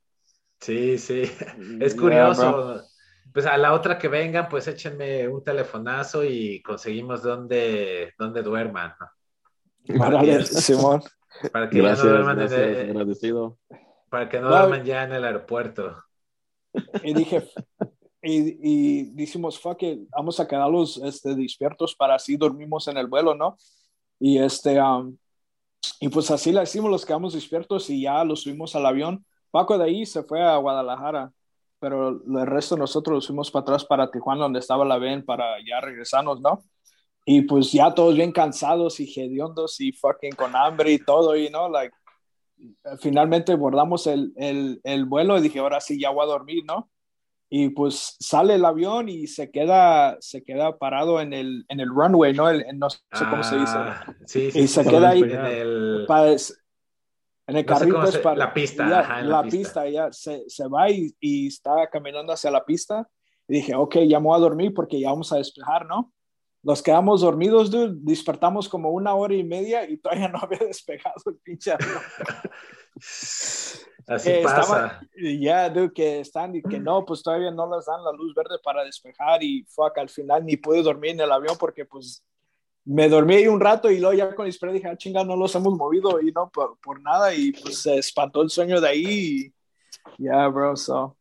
Sí, 0.61 0.99
sí. 0.99 1.23
Es 1.81 1.95
Yeah, 1.95 2.01
curioso. 2.01 2.83
pues 3.33 3.47
a 3.47 3.57
la 3.57 3.73
otra 3.73 3.97
que 3.99 4.09
vengan, 4.09 4.49
pues 4.49 4.69
échenme 4.69 5.27
un 5.29 5.43
telefonazo 5.43 6.23
y 6.25 6.61
conseguimos 6.63 7.23
donde, 7.23 8.13
donde 8.19 8.43
duerman, 8.43 8.95
¿no? 9.01 9.07
Simón. 10.45 11.03
Para 11.53 11.71
que 11.71 11.77
ya 11.79 11.83
Gracias, 11.85 12.05
no 12.05 12.11
duerman 12.11 12.41
en 12.41 12.49
gracias, 12.49 12.61
el- 12.79 12.91
agradecido. 12.91 13.59
para 14.11 14.29
que 14.29 14.41
no 14.41 14.51
No. 14.51 14.57
duerman 14.59 14.85
ya 14.85 15.05
en 15.05 15.13
el 15.13 15.25
aeropuerto. 15.25 15.97
Y 17.03 17.15
dije, 17.15 17.49
y, 18.23 18.59
y 18.63 19.03
dijimos, 19.15 19.59
fuck 19.59 19.83
it, 19.83 20.01
vamos 20.11 20.39
a 20.41 20.47
quedarlos 20.47 20.99
este, 21.03 21.35
despiertos 21.35 21.95
para 21.97 22.17
así 22.17 22.37
dormimos 22.37 22.87
en 22.89 22.99
el 22.99 23.07
vuelo, 23.07 23.35
¿no? 23.35 23.57
Y 24.19 24.39
este, 24.39 24.79
um, 24.81 25.17
y 26.01 26.09
pues 26.09 26.31
así 26.31 26.53
la 26.53 26.63
hicimos, 26.63 26.91
los 26.91 27.05
quedamos 27.05 27.35
despiertos 27.35 27.91
y 27.91 28.03
ya 28.03 28.25
los 28.25 28.43
subimos 28.43 28.75
al 28.75 28.87
avión. 28.87 29.25
Paco 29.51 29.77
de 29.79 29.85
ahí 29.85 30.07
se 30.07 30.23
fue 30.23 30.43
a 30.43 30.57
Guadalajara, 30.57 31.33
pero 31.79 32.09
el 32.11 32.47
resto 32.47 32.77
nosotros 32.77 33.15
los 33.15 33.27
fuimos 33.27 33.51
para 33.51 33.63
atrás 33.63 33.85
para 33.85 34.11
Tijuana, 34.11 34.43
donde 34.43 34.61
estaba 34.61 34.85
la 34.85 34.99
VEN, 34.99 35.25
para 35.25 35.57
ya 35.67 35.81
regresarnos, 35.81 36.41
¿no? 36.41 36.63
Y 37.25 37.43
pues 37.43 37.73
ya 37.73 37.93
todos 37.93 38.15
bien 38.15 38.33
cansados 38.33 39.01
y 39.01 39.05
hediondos 39.05 39.81
y 39.81 39.93
fucking 39.93 40.33
con 40.33 40.55
hambre 40.57 40.93
y 40.93 40.99
todo, 40.99 41.37
y 41.37 41.51
no, 41.51 41.69
like, 41.69 41.95
finalmente 42.99 43.55
bordamos 43.55 44.07
el, 44.07 44.33
el, 44.37 44.81
el 44.85 45.05
vuelo 45.05 45.39
y 45.39 45.43
dije, 45.43 45.59
ahora 45.59 45.81
sí, 45.81 46.01
ya 46.01 46.11
voy 46.11 46.25
a 46.25 46.29
dormir, 46.29 46.65
¿no? 46.65 46.91
Y 47.53 47.71
pues 47.71 48.17
sale 48.21 48.55
el 48.55 48.65
avión 48.65 49.09
y 49.09 49.27
se 49.27 49.51
queda, 49.51 50.17
se 50.21 50.45
queda 50.45 50.79
parado 50.79 51.21
en 51.21 51.33
el, 51.33 51.65
en 51.69 51.81
el 51.81 51.89
runway, 51.89 52.33
¿no? 52.33 52.49
El- 52.49 52.63
en- 52.63 52.79
no 52.79 52.89
sé 52.89 53.01
cómo 53.29 53.43
se 53.43 53.57
dice. 53.59 53.73
Ah, 53.77 54.05
Sí, 54.25 54.51
sí, 54.53 54.61
Y 54.61 54.69
se 54.69 54.85
sí, 54.85 54.89
queda 54.91 55.09
ahí- 55.11 55.23
en 55.23 55.31
el, 55.45 56.05
Pa- 56.07 56.29
es- 56.29 56.57
en 57.49 57.57
el 57.57 57.67
No 57.67 57.67
carrito 57.67 58.05
es 58.05 58.19
para 58.19 58.37
la 58.37 58.55
pista, 58.55 58.89
ya, 58.89 59.01
ajá, 59.01 59.21
en 59.21 59.29
la, 59.29 59.37
la 59.39 59.43
pista. 59.43 59.59
pista. 59.83 59.89
ya 59.89 60.13
se, 60.13 60.45
se 60.49 60.69
va 60.69 60.89
y, 60.91 61.13
y 61.19 61.49
está 61.49 61.89
caminando 61.91 62.33
hacia 62.33 62.53
la 62.53 62.65
pista. 62.65 63.09
Y 63.49 63.55
dije, 63.55 63.75
ok, 63.75 63.97
ya 64.09 64.21
me 64.21 64.27
voy 64.27 64.37
a 64.37 64.41
dormir 64.41 64.73
porque 64.73 65.01
ya 65.01 65.11
vamos 65.11 65.33
a 65.33 65.37
despejar, 65.39 65.85
¿no? 65.87 66.13
Nos 66.63 66.83
quedamos 66.83 67.23
dormidos, 67.23 67.71
dude. 67.71 67.95
Despertamos 68.03 68.69
como 68.69 68.91
una 68.91 69.15
hora 69.15 69.35
y 69.35 69.43
media 69.45 69.89
y 69.89 69.97
todavía 69.97 70.29
no 70.29 70.39
había 70.43 70.59
despegado 70.59 71.17
el 71.27 71.37
pinche 71.37 71.73
así 74.07 74.31
Eh, 74.31 74.41
pasa. 74.43 75.01
Ya, 75.17 75.71
dude, 75.71 75.93
que 75.93 76.21
están 76.21 76.55
y 76.57 76.63
que 76.63 76.79
no, 76.79 77.05
pues 77.05 77.23
todavía 77.23 77.51
no 77.51 77.75
les 77.75 77.87
dan 77.87 78.05
la 78.05 78.13
luz 78.13 78.35
verde 78.35 78.59
para 78.63 78.85
despejar 78.85 79.43
y 79.43 79.65
fuck, 79.69 79.97
al 79.99 80.09
final 80.09 80.45
ni 80.45 80.57
pude 80.57 80.83
dormir 80.83 81.13
en 81.13 81.21
el 81.21 81.33
avión 81.33 81.57
porque 81.59 81.85
pues 81.85 82.25
me 82.85 83.09
dormí 83.09 83.37
ahí 83.37 83.47
un 83.47 83.61
rato 83.61 83.91
y 83.91 84.01
luego 84.01 84.15
ya 84.15 84.35
con 84.35 84.47
Isper 84.47 84.73
dije, 84.73 84.89
ah, 84.89 84.97
chinga, 84.97 85.23
no 85.23 85.37
los 85.37 85.55
hemos 85.55 85.77
movido 85.77 86.21
y 86.21 86.33
no, 86.33 86.51
por, 86.51 86.79
por 86.81 87.01
nada 87.01 87.33
y 87.35 87.53
pues 87.53 87.83
se 87.83 87.97
espantó 87.99 88.43
el 88.43 88.51
sueño 88.51 88.81
de 88.81 88.89
ahí 88.89 89.07
y 89.07 89.55
ya, 90.19 90.49
bro, 90.49 90.77
so. 90.77 91.17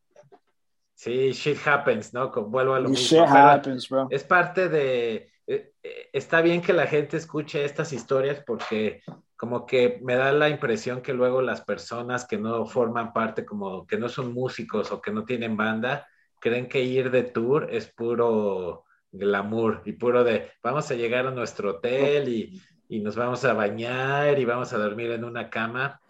Sí, 0.94 1.32
shit 1.32 1.56
happens, 1.66 2.12
¿no? 2.12 2.30
Vuelvo 2.30 2.74
a 2.74 2.80
lo 2.80 2.90
mismo. 2.90 3.24
shit 3.24 3.28
happens, 3.28 3.88
bro. 3.88 4.08
es 4.10 4.24
parte 4.24 4.68
de... 4.68 5.29
eh, 5.52 5.72
eh, 5.82 6.08
está 6.12 6.40
bien 6.42 6.62
que 6.62 6.72
la 6.72 6.86
gente 6.86 7.16
escuche 7.16 7.64
estas 7.64 7.92
historias 7.92 8.42
porque 8.46 9.02
como 9.36 9.66
que 9.66 9.98
me 10.02 10.14
da 10.14 10.32
la 10.32 10.48
impresión 10.48 11.00
que 11.02 11.12
luego 11.12 11.42
las 11.42 11.62
personas 11.62 12.26
que 12.26 12.38
no 12.38 12.66
forman 12.66 13.12
parte, 13.12 13.44
como 13.44 13.86
que 13.86 13.96
no 13.98 14.08
son 14.08 14.32
músicos 14.32 14.92
o 14.92 15.00
que 15.00 15.10
no 15.10 15.24
tienen 15.24 15.56
banda, 15.56 16.06
creen 16.40 16.68
que 16.68 16.82
ir 16.82 17.10
de 17.10 17.22
tour 17.24 17.68
es 17.70 17.86
puro 17.90 18.84
glamour 19.10 19.82
y 19.86 19.92
puro 19.92 20.22
de 20.22 20.52
vamos 20.62 20.90
a 20.90 20.94
llegar 20.94 21.26
a 21.26 21.30
nuestro 21.32 21.70
hotel 21.70 22.28
y, 22.28 22.62
y 22.88 23.00
nos 23.00 23.16
vamos 23.16 23.44
a 23.44 23.52
bañar 23.54 24.38
y 24.38 24.44
vamos 24.44 24.72
a 24.72 24.78
dormir 24.78 25.10
en 25.10 25.24
una 25.24 25.50
cama. 25.50 26.00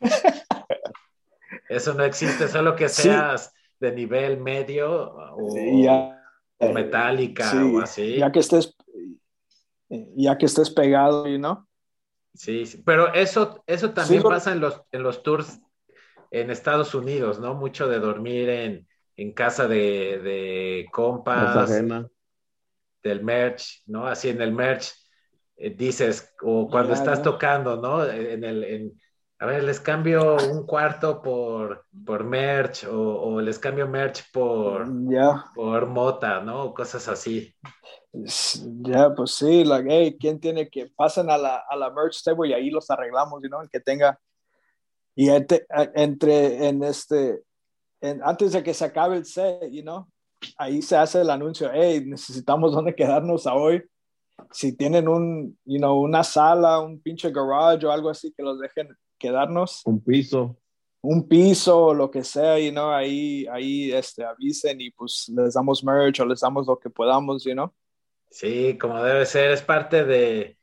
Eso 1.68 1.94
no 1.94 2.04
existe, 2.04 2.48
solo 2.48 2.76
que 2.76 2.88
Sí. 2.88 3.02
seas 3.02 3.52
de 3.80 3.92
nivel 3.92 4.38
medio 4.38 4.90
o, 5.36 5.56
Y 5.56 5.84
ya, 5.84 6.17
o 6.58 6.72
metálica 6.72 7.48
sí, 7.48 7.58
o 7.66 7.78
así. 7.80 8.08
ya 8.18 8.32
que 8.32 8.40
estés, 8.40 8.74
ya 10.16 10.36
que 10.38 10.46
estés 10.46 10.70
pegado, 10.70 11.26
y 11.28 11.38
no 11.38 11.68
Sí, 12.34 12.66
sí, 12.66 12.82
pero 12.84 13.12
eso, 13.14 13.64
eso 13.66 13.92
también 13.92 14.22
Sí, 14.22 14.26
pasa 14.26 14.52
en 14.52 14.60
los, 14.60 14.82
en 14.92 15.02
los 15.02 15.22
tours 15.22 15.60
en 16.30 16.50
Estados 16.50 16.94
Unidos, 16.94 17.40
¿no? 17.40 17.54
Mucho 17.54 17.88
de 17.88 18.00
dormir 18.00 18.48
en, 18.50 18.88
en 19.16 19.32
casa 19.34 19.68
de, 19.68 20.20
de 20.22 20.88
compas, 20.92 21.88
ajena. 21.88 22.08
del 23.02 23.22
merch, 23.24 23.82
¿no? 23.86 24.06
Así 24.06 24.28
en 24.30 24.40
el 24.42 24.52
merch 24.52 24.92
eh, 25.56 25.70
dices, 25.70 26.34
o 26.42 26.68
cuando 26.70 26.92
Ya, 26.92 26.94
estás 26.94 27.22
tocando, 27.22 27.76
¿no? 27.80 28.04
En 28.04 28.44
el, 28.44 28.64
en, 28.64 29.00
a 29.40 29.46
ver, 29.46 29.62
les 29.62 29.78
cambio 29.80 30.36
un 30.50 30.66
cuarto 30.66 31.22
por, 31.22 31.84
por 32.04 32.24
merch 32.24 32.84
o, 32.84 33.20
o 33.22 33.40
les 33.40 33.58
cambio 33.58 33.86
merch 33.86 34.30
por, 34.32 34.86
por 35.54 35.86
mota, 35.86 36.40
¿no? 36.40 36.74
Cosas 36.74 37.06
así. 37.08 37.54
Ya, 38.12 39.14
pues 39.14 39.32
sí, 39.32 39.64
like, 39.64 39.88
hey, 39.88 40.16
¿quién 40.18 40.40
tiene 40.40 40.68
que 40.68 40.90
pasen 40.96 41.30
a 41.30 41.38
la, 41.38 41.62
a 41.68 41.76
la 41.76 41.90
merch 41.90 42.22
table 42.24 42.48
y 42.48 42.52
ahí 42.52 42.70
los 42.70 42.90
arreglamos, 42.90 43.40
you 43.42 43.48
know, 43.48 43.60
el 43.60 43.70
que 43.70 43.80
tenga. 43.80 44.18
Y 45.14 45.28
entre, 45.30 46.68
en 46.68 46.82
este, 46.82 47.42
en- 48.00 48.20
antes 48.24 48.52
de 48.52 48.62
que 48.62 48.74
se 48.74 48.84
acabe 48.84 49.16
el 49.16 49.24
set, 49.24 49.70
you 49.70 49.82
know, 49.82 50.08
ahí 50.56 50.82
se 50.82 50.96
hace 50.96 51.20
el 51.20 51.30
anuncio, 51.30 51.70
hey, 51.72 52.02
necesitamos 52.04 52.72
dónde 52.72 52.94
quedarnos 52.94 53.46
a 53.46 53.54
hoy. 53.54 53.84
Si 54.52 54.76
tienen 54.76 55.08
un, 55.08 55.58
you 55.64 55.78
know, 55.78 56.00
una 56.00 56.24
sala, 56.24 56.80
un 56.80 57.00
pinche 57.00 57.30
garage 57.30 57.84
o 57.86 57.92
algo 57.92 58.08
así 58.10 58.32
que 58.36 58.42
los 58.42 58.58
dejen 58.58 58.88
quedarnos, 59.18 59.82
Un 59.84 60.00
piso. 60.02 60.56
un 61.00 61.28
piso 61.28 61.86
o 61.86 61.94
lo 61.94 62.10
que 62.10 62.24
sea, 62.24 62.58
you 62.58 62.70
know, 62.70 62.90
ahí, 62.90 63.46
ahí, 63.50 63.92
este, 63.92 64.24
avisen 64.24 64.80
y 64.80 64.90
pues 64.90 65.28
les 65.34 65.54
damos 65.54 65.84
merch 65.84 66.20
o 66.20 66.26
les 66.26 66.40
damos 66.40 66.66
lo 66.66 66.78
que 66.78 66.90
podamos, 66.90 67.44
you 67.44 67.52
know. 67.52 67.72
Sí, 68.30 68.76
como 68.78 69.02
debe 69.02 69.24
ser, 69.26 69.50
es 69.52 69.62
parte 69.62 70.04
de, 70.04 70.58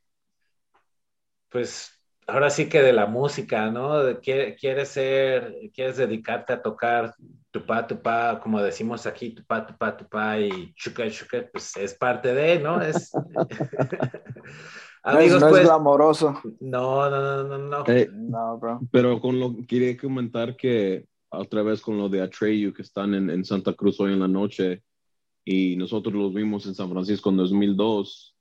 pues, 1.50 1.92
ahora 2.28 2.50
sí 2.50 2.68
que 2.70 2.82
de 2.82 2.94
la 2.94 3.06
música, 3.06 3.70
¿no? 3.72 4.20
Quieres 4.22 4.90
ser, 4.90 5.56
quieres 5.74 5.98
dedicarte 5.98 6.54
a 6.54 6.62
tocar 6.62 7.16
tupá, 7.52 7.88
tupá, 7.88 8.40
como 8.42 8.62
decimos 8.62 9.06
aquí, 9.06 9.32
tupá, 9.32 9.66
tupá, 9.66 9.96
tupá 9.96 10.40
y 10.40 10.74
chuca, 10.74 11.10
chuca, 11.10 11.48
pues 11.52 11.76
es 11.78 11.94
parte 11.94 12.34
de, 12.34 12.60
¿no? 12.60 12.82
Es... 12.82 13.12
Amigos, 15.06 15.40
no 15.40 15.48
es 15.48 15.52
pues, 15.52 15.64
glamoroso. 15.66 16.42
no, 16.60 17.10
no, 17.10 17.44
no, 17.44 17.44
no, 17.44 17.58
no. 17.58 17.84
Eh, 17.88 18.10
No, 18.12 18.58
bro. 18.58 18.80
pero 18.92 19.20
con 19.22 19.40
lo 19.40 19.56
quería 19.68 19.96
comentar 19.98 20.56
que 20.56 21.08
otra 21.30 21.62
vez 21.64 21.82
con 21.82 21.98
lo 21.98 22.10
de 22.10 22.22
Atreyu 22.22 22.74
que 22.74 22.82
están 22.82 23.14
en, 23.14 23.30
en 23.30 23.46
Santa 23.46 23.74
Cruz 23.74 24.00
hoy 24.00 24.14
en 24.14 24.20
la 24.20 24.28
noche 24.28 24.84
y 25.44 25.76
nosotros 25.76 26.14
los 26.14 26.34
vimos 26.34 26.66
en 26.66 26.74
San 26.76 26.90
Francisco 26.90 27.30
en 27.30 27.38
2002. 27.38 28.36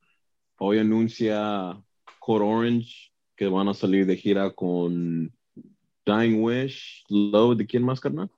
Hoy 0.59 0.79
anuncia 0.79 1.79
Code 2.19 2.45
Orange 2.45 3.11
que 3.37 3.47
van 3.49 3.69
a 3.69 3.75
salir 3.75 4.07
de 4.07 4.17
gira 4.17 4.51
con 4.51 5.33
Dying 6.07 6.43
Wish, 6.43 7.05
Low, 7.09 7.55
¿de 7.55 7.67
quién 7.67 7.83
más, 7.83 8.01
carnal? 8.01 8.31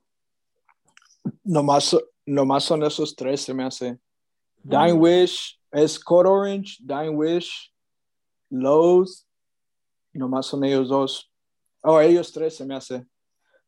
Nomás, 1.43 1.95
nomás 2.25 2.63
son 2.63 2.83
esos 2.83 3.15
tres, 3.15 3.41
se 3.41 3.53
me 3.53 3.63
hace. 3.63 3.97
Dying 4.63 4.99
Wish, 4.99 5.59
es 5.71 5.99
Code 5.99 6.29
Orange, 6.29 6.77
Dying 6.79 7.15
Wish, 7.15 7.71
Lowe's, 8.49 9.27
nomás 10.13 10.45
son 10.47 10.63
ellos 10.63 10.89
dos. 10.89 11.31
Oh, 11.83 11.99
ellos 12.01 12.31
tres 12.31 12.55
se 12.55 12.65
me 12.65 12.75
hace. 12.75 13.05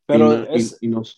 Pero 0.05 0.33
y, 0.33 0.37
no- 0.37 0.43
y- 0.43 0.55
es, 0.57 0.77
y 0.81 0.87
nos- 0.87 1.17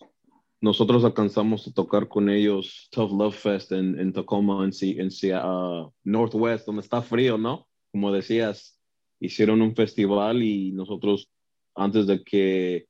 nosotros 0.60 1.04
alcanzamos 1.04 1.68
a 1.68 1.74
tocar 1.74 2.08
con 2.08 2.30
ellos 2.30 2.88
Tough 2.92 3.12
Love 3.12 3.36
Fest 3.36 3.72
en, 3.72 4.00
en 4.00 4.14
Tacoma, 4.14 4.64
en, 4.64 4.72
en 4.82 5.10
ah, 5.34 5.90
Northwest, 6.04 6.66
donde 6.68 6.82
está 6.82 7.02
frío, 7.02 7.38
¿no? 7.38 7.68
Como 7.92 8.12
decías, 8.12 8.80
hicieron 9.20 9.62
un 9.62 9.76
festival 9.76 10.44
y 10.44 10.72
nosotros, 10.72 11.30
antes 11.76 12.06
de 12.06 12.24
que 12.24 12.86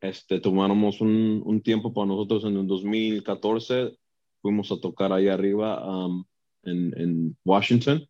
este, 0.00 0.40
tomáramos 0.40 1.00
un, 1.00 1.42
un 1.44 1.60
tiempo 1.62 1.92
para 1.94 2.06
nosotros 2.08 2.44
en 2.44 2.56
el 2.56 2.66
2014, 2.66 3.96
fuimos 4.42 4.70
a 4.72 4.80
tocar 4.80 5.12
ahí 5.12 5.28
arriba 5.28 6.06
um, 6.06 6.24
en, 6.64 6.92
en 7.00 7.36
Washington 7.44 8.06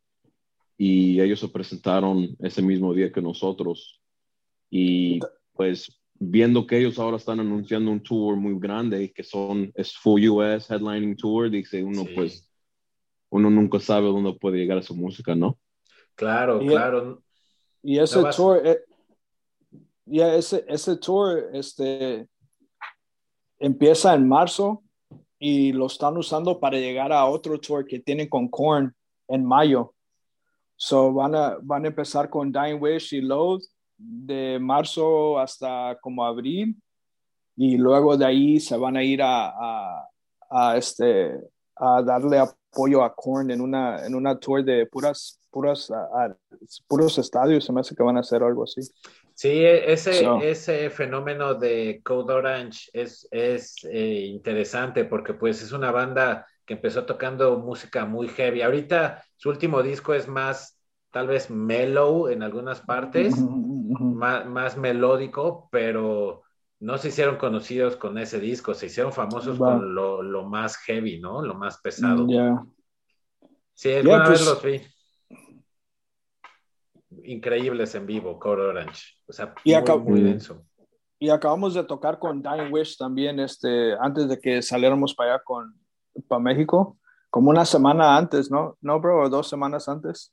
y 0.78 1.20
ellos 1.20 1.40
se 1.40 1.48
presentaron 1.48 2.36
ese 2.40 2.62
mismo 2.62 2.92
día 2.92 3.10
que 3.12 3.22
nosotros. 3.22 4.00
Y 4.70 5.20
pues 5.52 6.00
viendo 6.18 6.66
que 6.66 6.78
ellos 6.78 6.98
ahora 6.98 7.16
están 7.16 7.40
anunciando 7.40 7.90
un 7.90 8.02
tour 8.02 8.36
muy 8.36 8.58
grande 8.58 9.12
que 9.12 9.22
son, 9.22 9.70
es 9.74 9.96
full 9.96 10.26
US 10.28 10.70
headlining 10.70 11.16
tour, 11.16 11.50
dice 11.50 11.82
uno 11.82 12.02
Sí. 12.04 12.12
pues, 12.14 12.50
uno 13.30 13.50
nunca 13.50 13.80
sabe 13.80 14.06
dónde 14.06 14.32
puede 14.34 14.58
llegar 14.58 14.82
su 14.82 14.94
música, 14.94 15.34
¿no? 15.34 15.58
Claro, 16.14 16.62
Y- 16.62 16.68
claro. 16.68 17.22
y 17.82 17.98
ese 17.98 18.22
No 18.22 18.30
tour, 18.30 18.62
eh, 18.64 18.78
ya 20.06 20.34
ese, 20.34 20.64
ese 20.68 20.96
tour, 20.96 21.50
este, 21.52 22.28
empieza 23.58 24.14
en 24.14 24.28
marzo 24.28 24.82
y 25.38 25.72
lo 25.72 25.86
están 25.86 26.16
usando 26.16 26.58
para 26.60 26.78
llegar 26.78 27.12
a 27.12 27.26
otro 27.26 27.58
tour 27.58 27.84
que 27.86 27.98
tienen 28.00 28.28
con 28.28 28.48
Korn 28.48 28.94
en 29.28 29.44
mayo. 29.44 29.92
So 30.76 31.12
van 31.12 31.34
a, 31.34 31.56
van 31.62 31.84
a 31.84 31.88
empezar 31.88 32.28
con 32.28 32.52
Dying 32.52 32.80
Wish 32.80 33.14
y 33.14 33.20
Load 33.20 33.60
de 33.96 34.58
marzo 34.60 35.38
hasta 35.38 35.96
como 36.02 36.24
abril 36.24 36.76
y 37.56 37.78
luego 37.78 38.16
de 38.16 38.26
ahí 38.26 38.60
se 38.60 38.76
van 38.76 38.96
a 38.96 39.02
ir 39.02 39.22
a, 39.22 39.48
a, 39.48 40.08
a, 40.50 40.76
este, 40.76 41.32
a 41.76 42.02
darle 42.02 42.38
apoyo 42.38 43.02
a 43.02 43.14
Korn 43.14 43.50
en 43.50 43.62
una, 43.62 44.04
en 44.06 44.14
una 44.14 44.38
tour 44.38 44.62
de 44.62 44.84
puras, 44.86 45.40
puras, 45.50 45.90
a- 45.90 46.36
puros 46.86 47.16
estadios, 47.16 47.64
se 47.64 47.72
me 47.72 47.80
hace 47.80 47.94
que 47.96 48.02
van 48.02 48.18
a 48.18 48.20
hacer 48.20 48.42
algo 48.42 48.64
así. 48.64 48.82
Sí, 49.34 49.48
e- 49.48 49.90
ese, 49.90 50.22
So. 50.22 50.40
ese 50.42 50.90
fenómeno 50.90 51.54
de 51.54 52.02
Code 52.04 52.34
Orange 52.34 52.90
es, 52.92 53.26
es 53.30 53.76
eh, 53.90 54.26
interesante 54.26 55.06
porque 55.06 55.32
pues 55.32 55.62
es 55.62 55.72
una 55.72 55.90
banda 55.90 56.46
que 56.66 56.74
empezó 56.74 57.04
tocando 57.06 57.58
música 57.60 58.04
muy 58.04 58.28
heavy. 58.28 58.60
Ahorita 58.62 59.22
su 59.36 59.48
último 59.48 59.82
disco 59.82 60.12
es 60.14 60.26
más, 60.28 60.78
tal 61.12 61.28
vez 61.28 61.48
mellow 61.50 62.28
en 62.28 62.42
algunas 62.42 62.80
partes, 62.80 63.36
más, 63.38 64.44
más 64.46 64.76
melódico, 64.76 65.68
pero 65.70 66.42
no 66.80 66.98
se 66.98 67.08
hicieron 67.08 67.36
conocidos 67.36 67.96
con 67.96 68.18
ese 68.18 68.40
disco, 68.40 68.74
se 68.74 68.86
hicieron 68.86 69.12
famosos 69.12 69.60
Va. 69.62 69.74
con 69.74 69.94
lo, 69.94 70.22
lo 70.22 70.44
más 70.44 70.76
heavy, 70.78 71.20
¿no? 71.20 71.40
Lo 71.40 71.54
más 71.54 71.80
pesado. 71.80 72.26
Ya. 72.28 72.62
Sí, 73.72 73.92
alguna 73.94 74.28
vez 74.28 74.42
pues- 74.42 74.46
los 74.46 74.62
vi. 74.62 74.80
Increíbles 77.24 77.94
en 77.94 78.06
vivo, 78.06 78.38
Code 78.38 78.62
Orange. 78.62 79.14
O 79.26 79.32
sea, 79.32 79.54
Y 79.64 79.70
muy, 79.70 79.74
acá- 79.80 79.96
muy 79.96 80.20
Mm. 80.20 80.24
denso. 80.24 80.64
Y 81.18 81.30
acabamos 81.30 81.72
de 81.74 81.82
tocar 81.84 82.18
con 82.18 82.42
Dying 82.42 82.70
Wish 82.72 82.98
también, 82.98 83.40
este, 83.40 83.94
antes 83.98 84.28
de 84.28 84.38
que 84.38 84.60
saliéramos 84.60 85.14
para 85.14 85.34
allá 85.34 85.42
con, 85.44 85.74
para 86.28 86.40
México, 86.42 86.96
como 87.30 87.50
una 87.50 87.64
semana 87.64 88.16
antes, 88.16 88.50
¿no? 88.50 88.76
No, 88.80 89.00
bro, 89.00 89.24
o 89.24 89.28
dos 89.28 89.48
semanas 89.48 89.88
antes. 89.88 90.32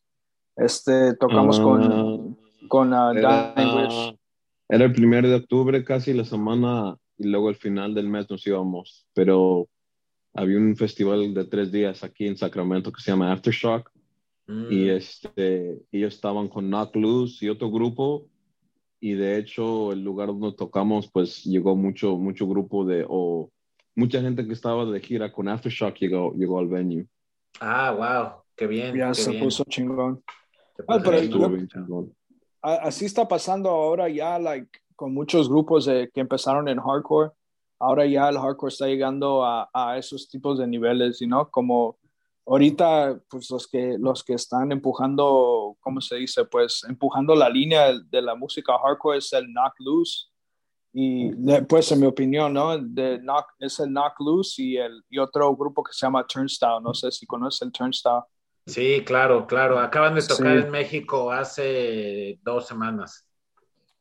Este, 0.56 1.16
tocamos 1.16 1.60
con, 1.60 1.84
Ah, 1.84 2.68
con 2.68 2.94
uh, 2.94 3.12
era, 3.18 3.54
Dying 3.56 3.76
Wish. 3.78 4.16
era 4.70 4.86
el 4.86 4.94
primero 4.94 5.28
de 5.28 5.36
octubre, 5.36 5.84
casi 5.84 6.14
la 6.14 6.24
semana, 6.26 6.96
y 7.18 7.28
luego 7.28 7.50
al 7.50 7.56
final 7.56 7.94
del 7.94 8.08
mes 8.10 8.30
nos 8.30 8.46
íbamos, 8.46 9.08
pero 9.14 9.68
había 10.34 10.58
un 10.58 10.76
festival 10.76 11.34
de 11.34 11.46
tres 11.46 11.72
días 11.72 12.04
aquí 12.04 12.26
en 12.28 12.38
Sacramento 12.38 12.92
que 12.92 13.02
se 13.02 13.12
llama 13.12 13.32
Aftershock, 13.32 13.90
Mm. 14.46 14.72
y 14.72 14.90
este, 14.90 15.80
ellos 15.90 16.14
estaban 16.16 16.50
con 16.50 16.66
Knock 16.68 16.98
Loose 16.98 17.46
y 17.46 17.50
otro 17.50 17.72
grupo, 17.72 18.28
y 19.00 19.14
de 19.14 19.38
hecho 19.38 19.94
el 19.94 20.04
lugar 20.04 20.28
donde 20.28 20.52
tocamos, 20.58 21.10
pues 21.10 21.46
llegó 21.46 21.78
mucho, 21.78 22.18
mucho 22.18 22.46
grupo 22.46 22.84
de, 22.84 23.06
o 23.08 23.50
mucha 23.96 24.22
gente 24.22 24.46
que 24.46 24.54
estaba 24.54 24.86
de 24.86 25.00
gira 25.00 25.32
con 25.32 25.48
Aftershock 25.48 25.96
llegó, 25.98 26.34
llegó 26.36 26.60
al 26.60 26.68
venue. 26.68 27.08
Ah, 27.60 27.92
wow, 27.92 28.42
qué 28.56 28.68
bien. 28.68 28.96
Ya 28.96 29.10
qué 29.10 29.16
se 29.16 29.32
bien. 29.32 29.44
puso 29.44 29.64
chingón. 29.66 30.24
Se 30.76 30.84
Ah, 30.88 30.98
pero 31.00 31.12
bien. 31.12 31.24
Estuvo 31.26 31.44
yo- 31.44 31.50
bien 31.50 31.68
chingón. 31.68 32.14
A- 32.62 32.76
Así 32.88 33.06
está 33.06 33.28
pasando 33.28 33.70
ahora 33.70 34.10
ya, 34.10 34.40
like, 34.40 34.70
con 34.96 35.14
muchos 35.14 35.50
grupos 35.50 35.86
de, 35.86 36.10
que 36.14 36.22
empezaron 36.22 36.68
en 36.68 36.80
hardcore. 36.80 37.32
Ahora 37.80 38.06
ya 38.06 38.30
el 38.30 38.38
hardcore 38.38 38.72
está 38.72 38.88
llegando 38.88 39.44
a, 39.46 39.70
a 39.74 39.98
esos 39.98 40.28
tipos 40.30 40.58
de 40.60 40.68
niveles, 40.68 41.22
¿no? 41.28 41.50
Como 41.50 41.98
ahorita, 42.46 43.20
pues 43.30 43.50
los 43.50 43.68
que, 43.68 43.98
los 44.00 44.24
que 44.24 44.34
están 44.34 44.72
empujando, 44.72 45.76
¿cómo 45.82 46.00
se 46.02 46.16
dice? 46.18 46.46
Pues 46.46 46.84
empujando 46.88 47.36
la 47.36 47.50
línea 47.50 47.92
de 48.00 48.22
la 48.22 48.36
música 48.36 48.78
hardcore 48.78 49.18
es 49.18 49.32
el 49.34 49.46
Knock 49.48 49.74
Loose. 49.80 50.28
Y 50.96 51.32
pues 51.68 51.92
en 51.92 52.02
mi 52.02 52.06
opinión, 52.06 52.54
¿no? 52.54 52.78
De 52.78 53.18
knock, 53.20 53.48
es 53.60 53.80
el 53.80 53.90
Knock 53.90 54.14
Loose 54.20 54.62
y, 54.62 54.78
el, 54.78 55.04
y 55.10 55.18
otro 55.18 55.56
grupo 55.56 55.84
que 55.84 55.92
se 55.92 56.06
llama 56.06 56.26
Turnstile. 56.28 56.82
No 56.84 56.94
sé 56.94 57.12
si 57.12 57.26
conoces 57.26 57.64
el 57.64 57.72
Turnstile. 57.72 58.22
Sí, 58.68 59.04
claro, 59.06 59.48
claro. 59.48 59.80
Acaban 59.80 60.14
de 60.16 60.22
tocar 60.22 60.56
Sí. 60.60 60.64
en 60.66 60.70
México 60.72 61.32
hace 61.32 62.40
dos 62.44 62.68
semanas. 62.68 63.28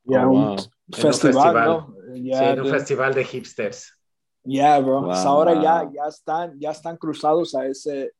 Ya, 0.04 0.26
Oh, 0.26 0.30
un 0.32 0.46
wow. 0.48 0.56
festival, 0.92 1.12
festival. 1.12 1.66
¿no? 1.66 1.94
Sí, 2.14 2.22
Ya, 2.24 2.50
en 2.52 2.60
un 2.60 2.68
festival 2.68 3.14
de 3.14 3.24
hipsters. 3.24 3.98
Yeah, 4.44 4.78
bro. 4.80 5.00
Wow. 5.02 5.10
Hasta 5.12 5.28
ahora 5.28 5.54
ya, 5.54 5.90
ya 5.94 6.06
están, 6.08 6.58
ya 6.60 6.70
están 6.72 6.96
cruzados 6.96 7.54
a 7.54 7.66
ese, 7.66 8.12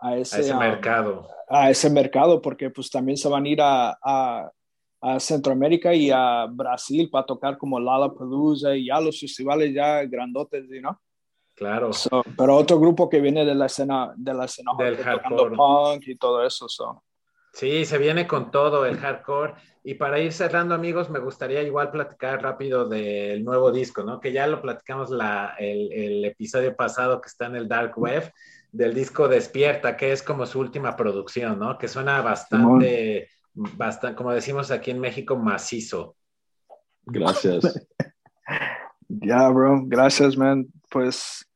a 0.00 0.16
ese, 0.16 0.36
a 0.36 0.40
ese 0.40 0.52
um, 0.52 0.58
mercado. 0.60 1.26
a 1.48 1.70
ese 1.70 1.90
mercado, 1.90 2.40
porque 2.40 2.70
pues 2.70 2.88
también 2.90 3.16
se 3.16 3.28
van 3.28 3.44
a 3.44 3.48
ir 3.48 3.60
a, 3.60 3.98
a, 4.02 4.50
a 5.02 5.18
Centroamérica 5.18 5.92
y 5.92 6.10
a 6.10 6.46
Brasil 6.48 7.10
para 7.10 7.26
tocar 7.26 7.58
como 7.58 7.80
Lollapalooza 7.80 8.76
y 8.76 8.86
ya 8.86 9.00
los 9.00 9.18
festivales 9.18 9.74
ya 9.74 10.04
grandotes, 10.04 10.64
¿no? 10.80 11.00
Claro. 11.56 11.92
So, 11.92 12.22
pero 12.36 12.56
otro 12.56 12.78
grupo 12.78 13.08
que 13.08 13.20
viene 13.20 13.44
de 13.44 13.54
la 13.54 13.66
escena, 13.66 14.12
de 14.16 14.32
la 14.32 14.44
escena 14.44 14.72
Del 14.78 14.96
hardcore, 14.96 15.56
punk 15.56 16.06
y 16.06 16.16
todo 16.16 16.46
eso, 16.46 16.68
so. 16.68 17.02
Sí, 17.52 17.84
se 17.84 17.98
viene 17.98 18.26
con 18.26 18.50
todo 18.50 18.86
el 18.86 18.96
hardcore. 18.96 19.54
Y 19.84 19.94
para 19.94 20.20
ir 20.20 20.32
cerrando, 20.32 20.74
amigos, 20.74 21.10
me 21.10 21.18
gustaría 21.18 21.62
igual 21.62 21.90
platicar 21.90 22.40
rápido 22.40 22.88
del 22.88 23.44
nuevo 23.44 23.72
disco, 23.72 24.04
¿no? 24.04 24.20
Que 24.20 24.32
ya 24.32 24.46
lo 24.46 24.62
platicamos 24.62 25.10
la, 25.10 25.56
el, 25.58 25.92
el 25.92 26.24
episodio 26.24 26.74
pasado 26.74 27.20
que 27.20 27.26
está 27.26 27.46
en 27.46 27.56
el 27.56 27.68
Dark 27.68 27.98
Web, 27.98 28.32
del 28.70 28.94
disco 28.94 29.28
Despierta, 29.28 29.96
que 29.96 30.12
es 30.12 30.22
como 30.22 30.46
su 30.46 30.60
última 30.60 30.96
producción, 30.96 31.58
¿no? 31.58 31.76
Que 31.76 31.88
suena 31.88 32.22
bastante, 32.22 33.28
bastante, 33.54 34.16
como 34.16 34.32
decimos 34.32 34.70
aquí 34.70 34.90
en 34.90 35.00
México, 35.00 35.36
macizo. 35.36 36.16
Gracias. 37.04 37.62
Ya, 39.20 39.46
bro, 39.50 39.82
gracias, 39.84 40.38
man. 40.38 40.66
Pues, 40.90 41.46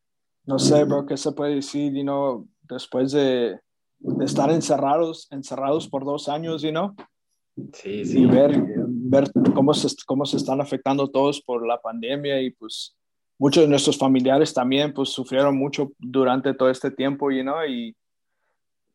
no 0.45 0.59
sé, 0.59 0.85
bro, 0.85 1.07
¿qué 1.07 1.17
se 1.17 1.33
puede 1.33 1.55
decir, 1.55 1.91
you 1.95 2.03
know, 2.03 2.47
después 2.65 3.13
de, 3.13 3.59
de 3.99 4.25
estar 4.27 4.51
encerrados, 4.51 5.27
encerrados 5.31 5.89
por 5.89 6.05
dos 6.05 6.29
años, 6.29 6.61
you 6.61 6.71
know, 6.71 6.95
Sí, 7.73 7.91
y 8.01 8.05
sí. 8.05 8.27
ver, 8.27 8.63
ver 8.87 9.31
cómo, 9.55 9.73
se, 9.73 9.89
cómo 10.05 10.27
se 10.27 10.37
están 10.37 10.61
afectando 10.61 11.09
todos 11.09 11.41
por 11.41 11.67
la 11.67 11.81
pandemia 11.81 12.43
y 12.43 12.51
pues 12.51 12.95
muchos 13.39 13.63
de 13.63 13.69
nuestros 13.69 13.97
familiares 13.97 14.53
también 14.53 14.93
pues 14.93 15.09
sufrieron 15.09 15.57
mucho 15.57 15.93
durante 15.99 16.53
todo 16.53 16.69
este 16.69 16.91
tiempo, 16.91 17.31
you 17.31 17.43
know, 17.43 17.65
y, 17.67 17.97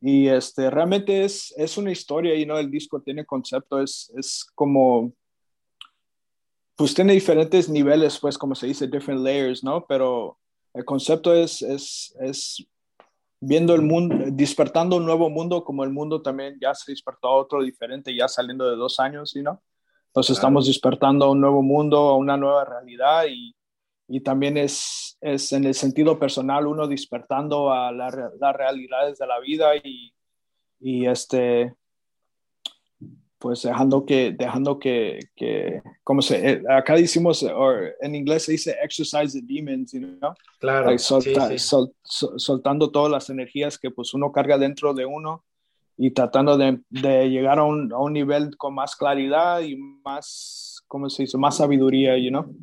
y 0.01 0.27
este, 0.27 0.71
realmente 0.71 1.23
es, 1.23 1.53
es 1.55 1.77
una 1.77 1.91
historia, 1.91 2.35
you 2.35 2.45
know, 2.45 2.57
el 2.57 2.71
disco 2.71 3.01
tiene 3.01 3.23
concepto, 3.23 3.79
es, 3.79 4.11
es 4.17 4.43
como, 4.55 5.13
pues 6.75 6.95
tiene 6.95 7.13
diferentes 7.13 7.69
niveles, 7.69 8.17
pues 8.19 8.35
como 8.35 8.55
se 8.55 8.65
dice, 8.65 8.87
different 8.87 9.21
layers, 9.21 9.63
¿no? 9.63 9.85
Pero 9.85 10.39
el 10.73 10.83
concepto 10.85 11.35
es, 11.35 11.61
es, 11.61 12.15
es 12.19 12.65
viendo 13.39 13.75
el 13.75 13.83
mundo, 13.83 14.15
despertando 14.31 14.97
un 14.97 15.05
nuevo 15.05 15.29
mundo, 15.29 15.63
como 15.63 15.83
el 15.83 15.91
mundo 15.91 16.19
también 16.19 16.57
ya 16.59 16.73
se 16.73 16.91
despertó 16.91 17.27
a 17.27 17.37
otro 17.37 17.61
diferente, 17.61 18.15
ya 18.15 18.27
saliendo 18.27 18.67
de 18.67 18.77
dos 18.77 18.99
años, 18.99 19.35
¿no? 19.35 19.61
Entonces 20.07 20.35
estamos 20.35 20.65
despertando 20.65 21.25
a 21.25 21.31
un 21.31 21.41
nuevo 21.41 21.61
mundo, 21.61 21.97
a 22.09 22.17
una 22.17 22.37
nueva 22.37 22.65
realidad 22.65 23.25
y, 23.29 23.55
y 24.11 24.19
también 24.19 24.57
es, 24.57 25.17
es, 25.21 25.53
en 25.53 25.63
el 25.63 25.73
sentido 25.73 26.19
personal 26.19 26.67
uno 26.67 26.85
despertando 26.85 27.71
a 27.71 27.93
las 27.93 28.13
realidades 28.55 29.17
de 29.17 29.25
la 29.25 29.39
vida 29.39 29.77
y, 29.77 30.13
y 30.81 31.05
este, 31.05 31.73
pues 33.37 33.61
dejando 33.61 34.05
que, 34.05 34.33
dejando 34.37 34.79
que, 34.79 35.19
que 35.33 35.81
como 36.03 36.21
se, 36.21 36.51
eh, 36.51 36.61
acá 36.69 36.95
decimos, 36.95 37.45
en 38.01 38.15
inglés 38.15 38.43
se 38.43 38.51
dice 38.51 38.75
exercise 38.83 39.39
the 39.39 39.45
demons, 39.47 39.93
¿no? 39.93 40.35
Claro. 40.59 40.91
soltando 40.97 42.91
todas 42.91 43.09
las 43.09 43.29
energías 43.29 43.79
que 43.79 43.91
pues 43.91 44.13
uno 44.13 44.33
carga 44.33 44.57
dentro 44.57 44.93
de 44.93 45.05
uno 45.05 45.45
y 45.97 46.11
tratando 46.11 46.57
de, 46.57 46.81
de 46.89 47.29
llegar 47.29 47.59
a 47.59 47.63
un, 47.63 47.93
a 47.93 47.97
un, 47.97 48.11
nivel 48.11 48.57
con 48.57 48.75
más 48.75 48.93
claridad 48.97 49.61
y 49.61 49.77
más, 49.77 50.83
¿cómo 50.87 51.09
se 51.09 51.23
dice? 51.23 51.37
Más 51.37 51.55
sabiduría, 51.55 52.17
you 52.17 52.29
know? 52.29 52.53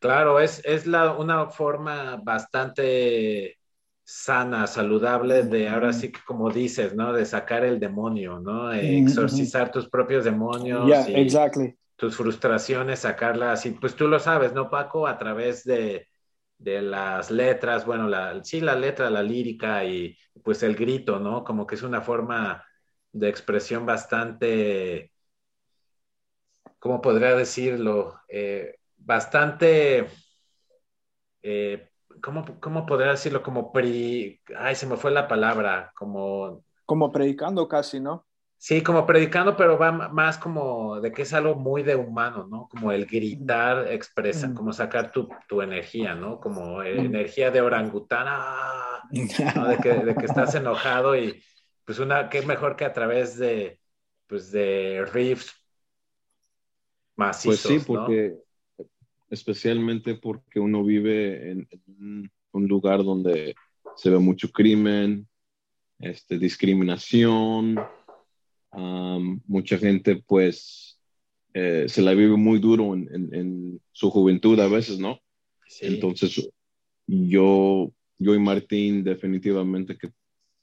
Claro, 0.00 0.40
es, 0.40 0.62
es 0.64 0.86
la, 0.86 1.12
una 1.12 1.46
forma 1.50 2.16
bastante 2.16 3.58
sana, 4.02 4.66
saludable, 4.66 5.42
de 5.44 5.68
ahora 5.68 5.92
sí 5.92 6.10
que 6.10 6.20
como 6.26 6.50
dices, 6.50 6.94
¿no? 6.94 7.12
De 7.12 7.24
sacar 7.26 7.64
el 7.64 7.78
demonio, 7.78 8.40
¿no? 8.40 8.72
exorcizar 8.72 9.70
tus 9.70 9.88
propios 9.88 10.24
demonios. 10.24 10.88
Yeah, 10.88 11.06
exactly. 11.20 11.76
Tus 11.96 12.16
frustraciones, 12.16 13.00
sacarlas. 13.00 13.66
Y 13.66 13.72
pues 13.72 13.94
tú 13.94 14.08
lo 14.08 14.18
sabes, 14.18 14.54
¿no, 14.54 14.70
Paco? 14.70 15.06
A 15.06 15.18
través 15.18 15.64
de, 15.64 16.08
de 16.56 16.80
las 16.80 17.30
letras, 17.30 17.84
bueno, 17.84 18.08
la, 18.08 18.42
sí, 18.42 18.60
la 18.60 18.74
letra, 18.74 19.10
la 19.10 19.22
lírica 19.22 19.84
y 19.84 20.16
pues 20.42 20.62
el 20.62 20.74
grito, 20.74 21.20
¿no? 21.20 21.44
Como 21.44 21.66
que 21.66 21.74
es 21.74 21.82
una 21.82 22.00
forma 22.00 22.64
de 23.12 23.28
expresión 23.28 23.84
bastante, 23.84 25.12
¿cómo 26.78 27.00
podría 27.00 27.34
decirlo? 27.36 28.18
Eh, 28.28 28.79
bastante... 29.00 30.06
Eh, 31.42 31.88
¿cómo, 32.22 32.44
cómo 32.60 32.86
podría 32.86 33.12
decirlo? 33.12 33.42
Como 33.42 33.72
pri... 33.72 34.40
Ay, 34.56 34.74
se 34.74 34.86
me 34.86 34.96
fue 34.96 35.10
la 35.10 35.28
palabra, 35.28 35.92
como... 35.94 36.64
Como 36.86 37.12
predicando 37.12 37.68
casi, 37.68 38.00
¿no? 38.00 38.26
Sí, 38.62 38.82
como 38.82 39.06
predicando, 39.06 39.56
pero 39.56 39.78
va 39.78 39.90
más 39.90 40.36
como 40.36 41.00
de 41.00 41.12
que 41.12 41.22
es 41.22 41.32
algo 41.32 41.54
muy 41.54 41.82
de 41.82 41.96
humano, 41.96 42.46
¿no? 42.46 42.68
Como 42.68 42.92
el 42.92 43.06
gritar 43.06 43.88
expresa, 43.90 44.48
mm. 44.48 44.54
como 44.54 44.74
sacar 44.74 45.10
tu, 45.10 45.30
tu, 45.48 45.62
energía, 45.62 46.14
¿no? 46.14 46.38
Como 46.38 46.80
mm. 46.80 46.86
energía 46.86 47.50
de 47.50 47.62
orangutana, 47.62 49.00
¿no? 49.54 49.66
de, 49.66 49.78
que, 49.78 49.94
de, 49.94 50.14
que, 50.14 50.26
estás 50.26 50.54
enojado 50.56 51.16
y 51.16 51.42
pues 51.86 52.00
una, 52.00 52.28
qué 52.28 52.42
mejor 52.42 52.76
que 52.76 52.84
a 52.84 52.92
través 52.92 53.38
de, 53.38 53.80
pues 54.26 54.52
de 54.52 55.08
riffs 55.10 55.54
macizos, 57.16 57.62
Pues 57.62 57.82
sí, 57.82 57.86
porque 57.86 58.36
especialmente 59.30 60.14
porque 60.16 60.60
uno 60.60 60.84
vive 60.84 61.52
en, 61.52 61.68
un 62.52 62.66
lugar 62.66 63.04
donde 63.04 63.54
se 63.96 64.10
ve 64.10 64.18
mucho 64.18 64.50
crimen, 64.50 65.28
este, 66.00 66.38
discriminación, 66.38 67.78
mucha 69.46 69.78
gente 69.78 70.22
pues 70.26 70.98
eh, 71.54 71.86
se 71.88 72.02
la 72.02 72.12
vive 72.14 72.36
muy 72.36 72.58
duro 72.58 72.94
en, 72.94 73.80
su 73.92 74.10
juventud 74.10 74.58
a 74.60 74.68
veces, 74.68 74.98
¿no? 74.98 75.20
Entonces 75.80 76.50
yo, 77.06 77.92
yo 78.18 78.34
y 78.34 78.38
Martín 78.38 79.04
definitivamente 79.04 79.96
que 79.96 80.10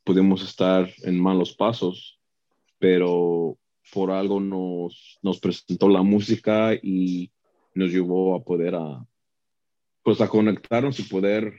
pudimos 0.04 0.44
estar 0.44 0.90
en 1.04 1.20
malos 1.20 1.54
pasos, 1.54 2.20
pero 2.80 3.58
por 3.94 4.12
algo 4.12 4.40
nos, 4.40 5.20
nos 5.22 5.40
presentó 5.40 5.88
la 5.88 6.02
música 6.02 6.74
y 6.74 7.32
nos 7.78 7.92
llevó 7.92 8.36
a 8.36 8.44
poder 8.44 8.76
a, 8.76 9.06
pues 10.04 10.20
a 10.22 10.28
conectarnos 10.28 11.00
y 11.00 11.04
poder 11.04 11.54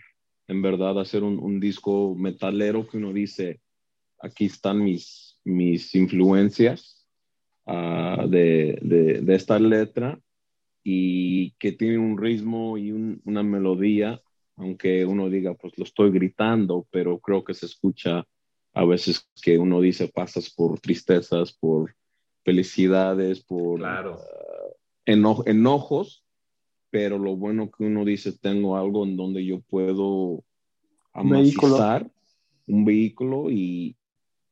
en 0.49 0.63
verdad 0.63 0.99
hacer 0.99 1.23
un, 1.23 1.61
disco 1.61 2.15
metalero 2.15 2.89
que 2.89 2.97
uno 2.97 3.13
dice, 3.13 3.61
aquí 4.19 4.47
están 4.47 4.83
mis, 4.83 5.39
mis 5.45 5.95
influencias 5.95 7.07
ah, 7.67 8.25
de, 8.29 8.79
de, 8.81 9.35
esta 9.35 9.59
letra 9.59 10.19
y 10.83 11.53
que 11.53 11.73
tiene 11.73 11.99
un 11.99 12.17
ritmo 12.17 12.79
y 12.79 12.93
una 12.93 13.43
melodía, 13.43 14.21
aunque 14.57 15.05
uno 15.05 15.29
diga, 15.29 15.55
pues 15.55 15.77
lo 15.77 15.85
estoy 15.85 16.11
gritando, 16.11 16.87
pero 16.91 17.19
creo 17.19 17.45
que 17.45 17.53
se 17.53 17.67
escucha 17.67 18.27
a 18.73 18.85
veces 18.87 19.29
que 19.43 19.59
uno 19.59 19.83
dice, 19.83 20.09
pasas 20.09 20.49
por 20.51 20.81
tristezas, 20.81 21.53
por 21.53 21.95
felicidades, 22.43 23.45
por... 23.45 23.81
Claro 23.81 24.19
enojos, 25.09 26.25
pero 26.91 27.19
lo 27.19 27.37
bueno 27.37 27.71
que 27.71 27.85
uno 27.85 28.05
dice, 28.05 28.33
tengo 28.33 28.77
algo 28.77 29.05
en 29.05 29.17
donde 29.17 29.45
yo 29.45 29.61
puedo 29.61 30.45
amortizar 31.13 32.11
un 32.67 32.85
vehículo 32.85 33.51
y, 33.51 33.97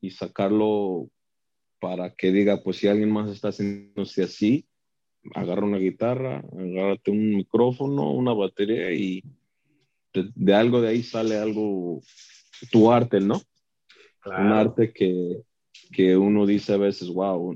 y, 0.00 0.10
sacarlo 0.10 1.08
para 1.78 2.14
que 2.14 2.32
diga, 2.32 2.62
pues 2.62 2.78
si 2.78 2.88
alguien 2.88 3.10
más 3.10 3.30
está 3.30 3.48
haciéndose 3.48 4.22
así, 4.22 4.66
agarra 5.34 5.66
una 5.66 5.78
guitarra, 5.78 6.42
agárrate 6.58 7.10
un 7.10 7.36
micrófono, 7.36 8.12
una 8.12 8.32
batería 8.32 8.92
y 8.92 9.22
de, 10.12 10.54
algo 10.54 10.80
de 10.80 10.88
ahí 10.88 11.02
sale 11.02 11.36
algo, 11.36 12.00
tu 12.72 12.90
arte, 12.90 13.20
¿no? 13.20 13.40
Un 14.24 14.52
arte 14.52 14.92
que, 14.92 15.42
que 15.92 16.16
uno 16.16 16.46
dice 16.46 16.72
a 16.72 16.78
veces, 16.78 17.08
wow, 17.08 17.54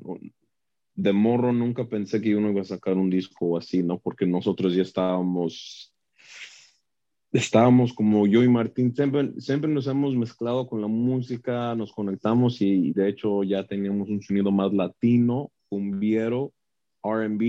de 1.02 1.12
morro 1.14 1.50
nunca 1.52 1.86
pensé 1.86 2.20
que 2.20 2.36
uno 2.36 2.50
iba 2.50 2.60
a 2.60 2.64
sacar 2.64 2.96
un 2.98 3.08
disco 3.08 3.56
así, 3.56 3.82
¿no? 3.82 3.98
Porque 3.98 4.26
nosotros 4.26 4.74
ya 4.74 4.82
estábamos, 4.82 5.94
estábamos 7.32 7.94
como 7.94 8.26
yo 8.26 8.42
y 8.42 8.48
Martín, 8.48 8.94
siempre, 8.94 9.32
siempre 9.40 9.70
nos 9.70 9.86
hemos 9.86 10.14
mezclado 10.14 10.66
con 10.66 10.82
la 10.82 10.88
música, 10.88 11.74
nos 11.74 11.92
conectamos 11.92 12.60
y 12.60 12.92
de 12.92 13.08
hecho 13.08 13.42
ya 13.44 13.66
teníamos 13.66 14.10
un 14.10 14.20
sonido 14.20 14.50
más 14.50 14.74
latino, 14.74 15.50
cumbiero, 15.70 16.52
RB, 17.02 17.42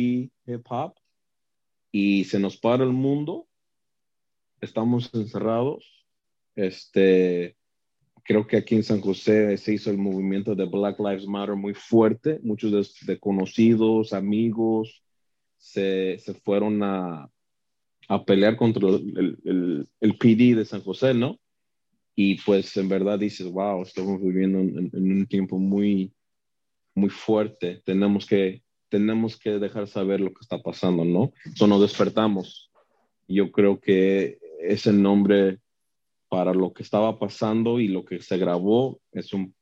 hip 0.45 0.65
hop, 0.69 0.93
y 1.91 2.23
se 2.23 2.39
nos 2.39 2.55
para 2.55 2.85
el 2.85 2.93
mundo, 2.93 3.47
estamos 4.61 5.13
encerrados, 5.13 6.05
este, 6.55 7.57
creo 8.23 8.47
que 8.47 8.57
aquí 8.57 8.75
en 8.75 8.83
San 8.83 9.01
José 9.01 9.57
se 9.57 9.73
hizo 9.73 9.89
el 9.89 9.97
movimiento 9.97 10.55
de 10.55 10.65
Black 10.65 10.99
Lives 10.99 11.27
Matter 11.27 11.55
muy 11.55 11.73
fuerte. 11.73 12.39
Muchos 12.43 12.99
de, 13.05 13.19
conocidos, 13.19 14.13
amigos, 14.13 15.03
se, 15.57 16.17
se 16.19 16.33
fueron 16.33 16.81
a, 16.83 17.29
a, 18.07 18.25
pelear 18.25 18.57
contra 18.57 18.89
el, 18.89 19.37
el, 19.43 19.89
el, 19.99 20.17
PD 20.17 20.55
de 20.55 20.65
San 20.65 20.81
José, 20.81 21.13
¿no? 21.13 21.39
Y 22.15 22.35
pues 22.41 22.75
en 22.77 22.89
verdad 22.89 23.19
dices, 23.19 23.47
wow, 23.47 23.81
estamos 23.81 24.21
viviendo 24.21 24.59
en, 24.59 24.91
un 24.93 25.25
tiempo 25.27 25.57
muy, 25.57 26.13
muy 26.93 27.09
fuerte. 27.09 27.81
Tenemos 27.85 28.25
que, 28.25 28.63
tenemos 28.89 29.37
que 29.37 29.51
dejar 29.59 29.87
saber 29.87 30.19
lo 30.19 30.29
que 30.29 30.41
está 30.41 30.61
pasando, 30.61 31.05
¿no? 31.05 31.31
Eso 31.45 31.67
nos 31.67 31.81
despertamos. 31.81 32.71
Yo 33.27 33.51
creo 33.51 33.79
que 33.79 34.39
ese 34.59 34.91
nombre 34.91 35.59
para 36.31 36.53
lo 36.53 36.71
que 36.71 36.81
estaba 36.81 37.19
pasando 37.19 37.81
y 37.81 37.89
lo 37.89 38.05
que 38.05 38.21
se 38.21 38.37
grabó 38.37 39.01
es 39.11 39.33
un, 39.33 39.53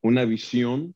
una 0.00 0.24
visión, 0.24 0.94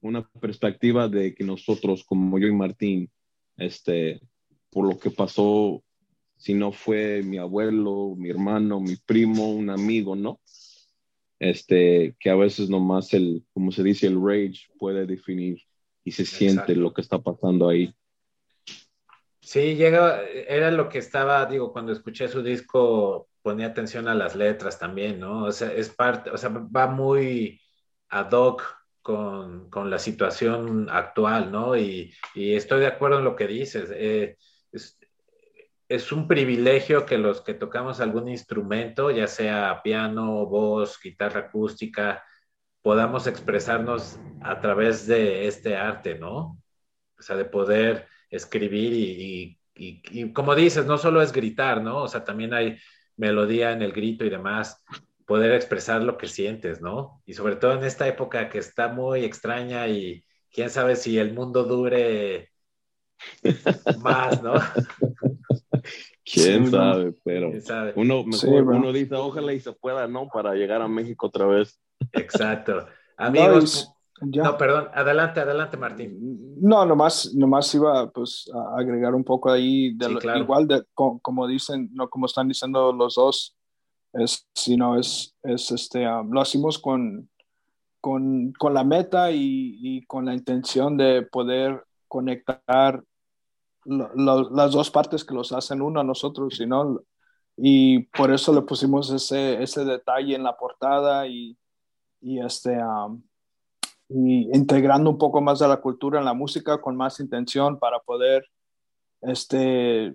una 0.00 0.26
perspectiva 0.40 1.06
de 1.06 1.34
que 1.34 1.44
nosotros, 1.44 2.02
como 2.02 2.38
yo 2.38 2.46
y 2.46 2.54
Martín, 2.54 3.10
este, 3.58 4.22
por 4.70 4.88
lo 4.88 4.98
que 4.98 5.10
pasó, 5.10 5.84
si 6.38 6.54
no 6.54 6.72
fue 6.72 7.22
mi 7.22 7.36
abuelo, 7.36 8.14
mi 8.16 8.30
hermano, 8.30 8.80
mi 8.80 8.96
primo, 8.96 9.52
un 9.52 9.68
amigo, 9.68 10.16
¿no? 10.16 10.40
Este, 11.38 12.16
que 12.18 12.30
a 12.30 12.36
veces 12.36 12.70
nomás 12.70 13.12
el, 13.12 13.44
como 13.52 13.70
se 13.70 13.82
dice, 13.82 14.06
el 14.06 14.18
rage 14.18 14.60
puede 14.78 15.04
definir 15.04 15.60
y 16.04 16.12
se 16.12 16.24
siente 16.24 16.74
lo 16.74 16.94
que 16.94 17.02
está 17.02 17.18
pasando 17.18 17.68
ahí. 17.68 17.94
Sí, 19.44 19.76
llega, 19.76 20.22
era 20.22 20.70
lo 20.70 20.88
que 20.88 20.98
estaba, 20.98 21.44
digo, 21.44 21.70
cuando 21.72 21.92
escuché 21.92 22.28
su 22.28 22.42
disco 22.42 23.28
ponía 23.42 23.66
atención 23.66 24.08
a 24.08 24.14
las 24.14 24.34
letras 24.34 24.78
también, 24.78 25.20
¿no? 25.20 25.44
O 25.44 25.52
sea, 25.52 25.70
es 25.72 25.90
parte, 25.90 26.30
o 26.30 26.38
sea, 26.38 26.48
va 26.48 26.86
muy 26.86 27.60
ad 28.08 28.32
hoc 28.32 28.62
con, 29.02 29.68
con 29.70 29.90
la 29.90 29.98
situación 29.98 30.88
actual, 30.90 31.52
¿no? 31.52 31.76
Y, 31.76 32.14
y, 32.34 32.54
estoy 32.54 32.80
de 32.80 32.86
acuerdo 32.86 33.18
en 33.18 33.24
lo 33.24 33.36
que 33.36 33.46
dices. 33.46 33.90
Eh, 33.94 34.38
es, 34.72 34.98
es, 35.88 36.12
un 36.12 36.26
privilegio 36.26 37.04
que 37.06 37.18
los 37.18 37.42
que 37.42 37.54
tocamos 37.54 38.00
algún 38.00 38.28
instrumento, 38.28 39.10
ya 39.10 39.26
sea 39.26 39.82
piano, 39.82 40.46
voz, 40.46 40.98
guitarra 41.02 41.40
acústica, 41.40 42.24
podamos 42.82 43.26
expresarnos 43.26 44.18
a 44.42 44.60
través 44.60 45.06
de 45.06 45.46
este 45.48 45.76
arte, 45.76 46.18
¿no? 46.18 46.58
O 47.18 47.22
sea, 47.22 47.36
de 47.36 47.44
poder 47.44 48.08
escribir 48.34 48.92
y, 48.92 49.58
y, 49.74 50.32
como 50.32 50.54
dices, 50.54 50.86
no 50.86 50.98
solo 50.98 51.22
es 51.22 51.32
gritar, 51.32 51.82
¿no? 51.82 52.02
O 52.02 52.08
sea, 52.08 52.24
también 52.24 52.54
hay 52.54 52.78
melodía 53.16 53.72
en 53.72 53.82
el 53.82 53.92
grito 53.92 54.24
y 54.24 54.30
demás, 54.30 54.82
poder 55.26 55.52
expresar 55.52 56.02
lo 56.02 56.18
que 56.18 56.26
sientes, 56.26 56.80
¿no? 56.80 57.22
Y 57.26 57.34
sobre 57.34 57.56
todo 57.56 57.74
en 57.74 57.84
esta 57.84 58.06
época 58.06 58.48
que 58.48 58.58
está 58.58 58.88
muy 58.88 59.24
extraña 59.24 59.88
y 59.88 60.24
quién 60.50 60.70
sabe 60.70 60.96
si 60.96 61.18
el 61.18 61.32
mundo 61.32 61.64
dure 61.64 62.50
más, 64.00 64.42
¿no? 64.42 64.54
Quién 66.24 66.70
sabe, 66.70 67.12
pero 67.22 67.52
uno 67.96 68.24
mejor, 68.24 68.62
uno 68.62 68.92
dice 68.92 69.14
ojalá 69.14 69.52
y 69.52 69.60
se 69.60 69.72
pueda, 69.72 70.08
¿no? 70.08 70.28
Para 70.28 70.54
llegar 70.54 70.80
a 70.80 70.88
México 70.88 71.26
otra 71.26 71.44
vez. 71.44 71.78
Exacto. 72.12 72.86
Amigos, 73.18 73.92
no, 74.24 74.56
perdón, 74.56 74.88
adelante, 74.94 75.40
adelante, 75.40 75.76
Martín. 75.76 76.56
No, 76.60 76.84
nomás, 76.86 77.34
nomás 77.34 77.74
iba 77.74 78.10
pues, 78.10 78.50
a 78.52 78.78
agregar 78.78 79.14
un 79.14 79.24
poco 79.24 79.50
ahí, 79.50 79.94
de 79.94 80.18
igual 80.38 80.66
de, 80.66 80.84
como, 80.94 81.46
dicen, 81.46 81.90
no 81.92 82.08
como 82.08 82.26
están 82.26 82.48
diciendo 82.48 82.92
los 82.92 83.16
dos, 83.16 83.56
es, 84.12 84.46
sino 84.54 84.98
es, 84.98 85.34
es 85.42 85.70
este, 85.72 86.08
um, 86.08 86.30
lo 86.30 86.40
hacemos 86.40 86.78
con, 86.78 87.28
con, 88.00 88.52
con 88.52 88.74
la 88.74 88.84
meta 88.84 89.30
y, 89.32 89.78
y, 89.80 90.04
con 90.06 90.26
la 90.26 90.34
intención 90.34 90.96
de 90.96 91.22
poder 91.22 91.84
conectar 92.08 93.02
las 93.84 94.72
dos 94.72 94.90
partes 94.90 95.24
que 95.24 95.34
los 95.34 95.52
hacen 95.52 95.82
uno 95.82 96.00
a 96.00 96.04
nosotros, 96.04 96.56
sino, 96.56 97.02
y 97.56 98.04
por 98.04 98.32
eso 98.32 98.54
le 98.54 98.62
pusimos 98.62 99.10
ese, 99.10 99.62
ese 99.62 99.84
detalle 99.84 100.34
en 100.34 100.44
la 100.44 100.56
portada 100.56 101.26
y, 101.26 101.58
y 102.20 102.40
este... 102.40 102.78
Um, 102.82 103.22
y 104.08 104.54
integrando 104.54 105.10
un 105.10 105.18
poco 105.18 105.40
más 105.40 105.58
de 105.58 105.68
la 105.68 105.78
cultura 105.78 106.18
en 106.18 106.24
la 106.24 106.34
música 106.34 106.80
con 106.80 106.96
más 106.96 107.20
intención 107.20 107.78
para 107.78 108.00
poder 108.00 108.44
este, 109.22 110.14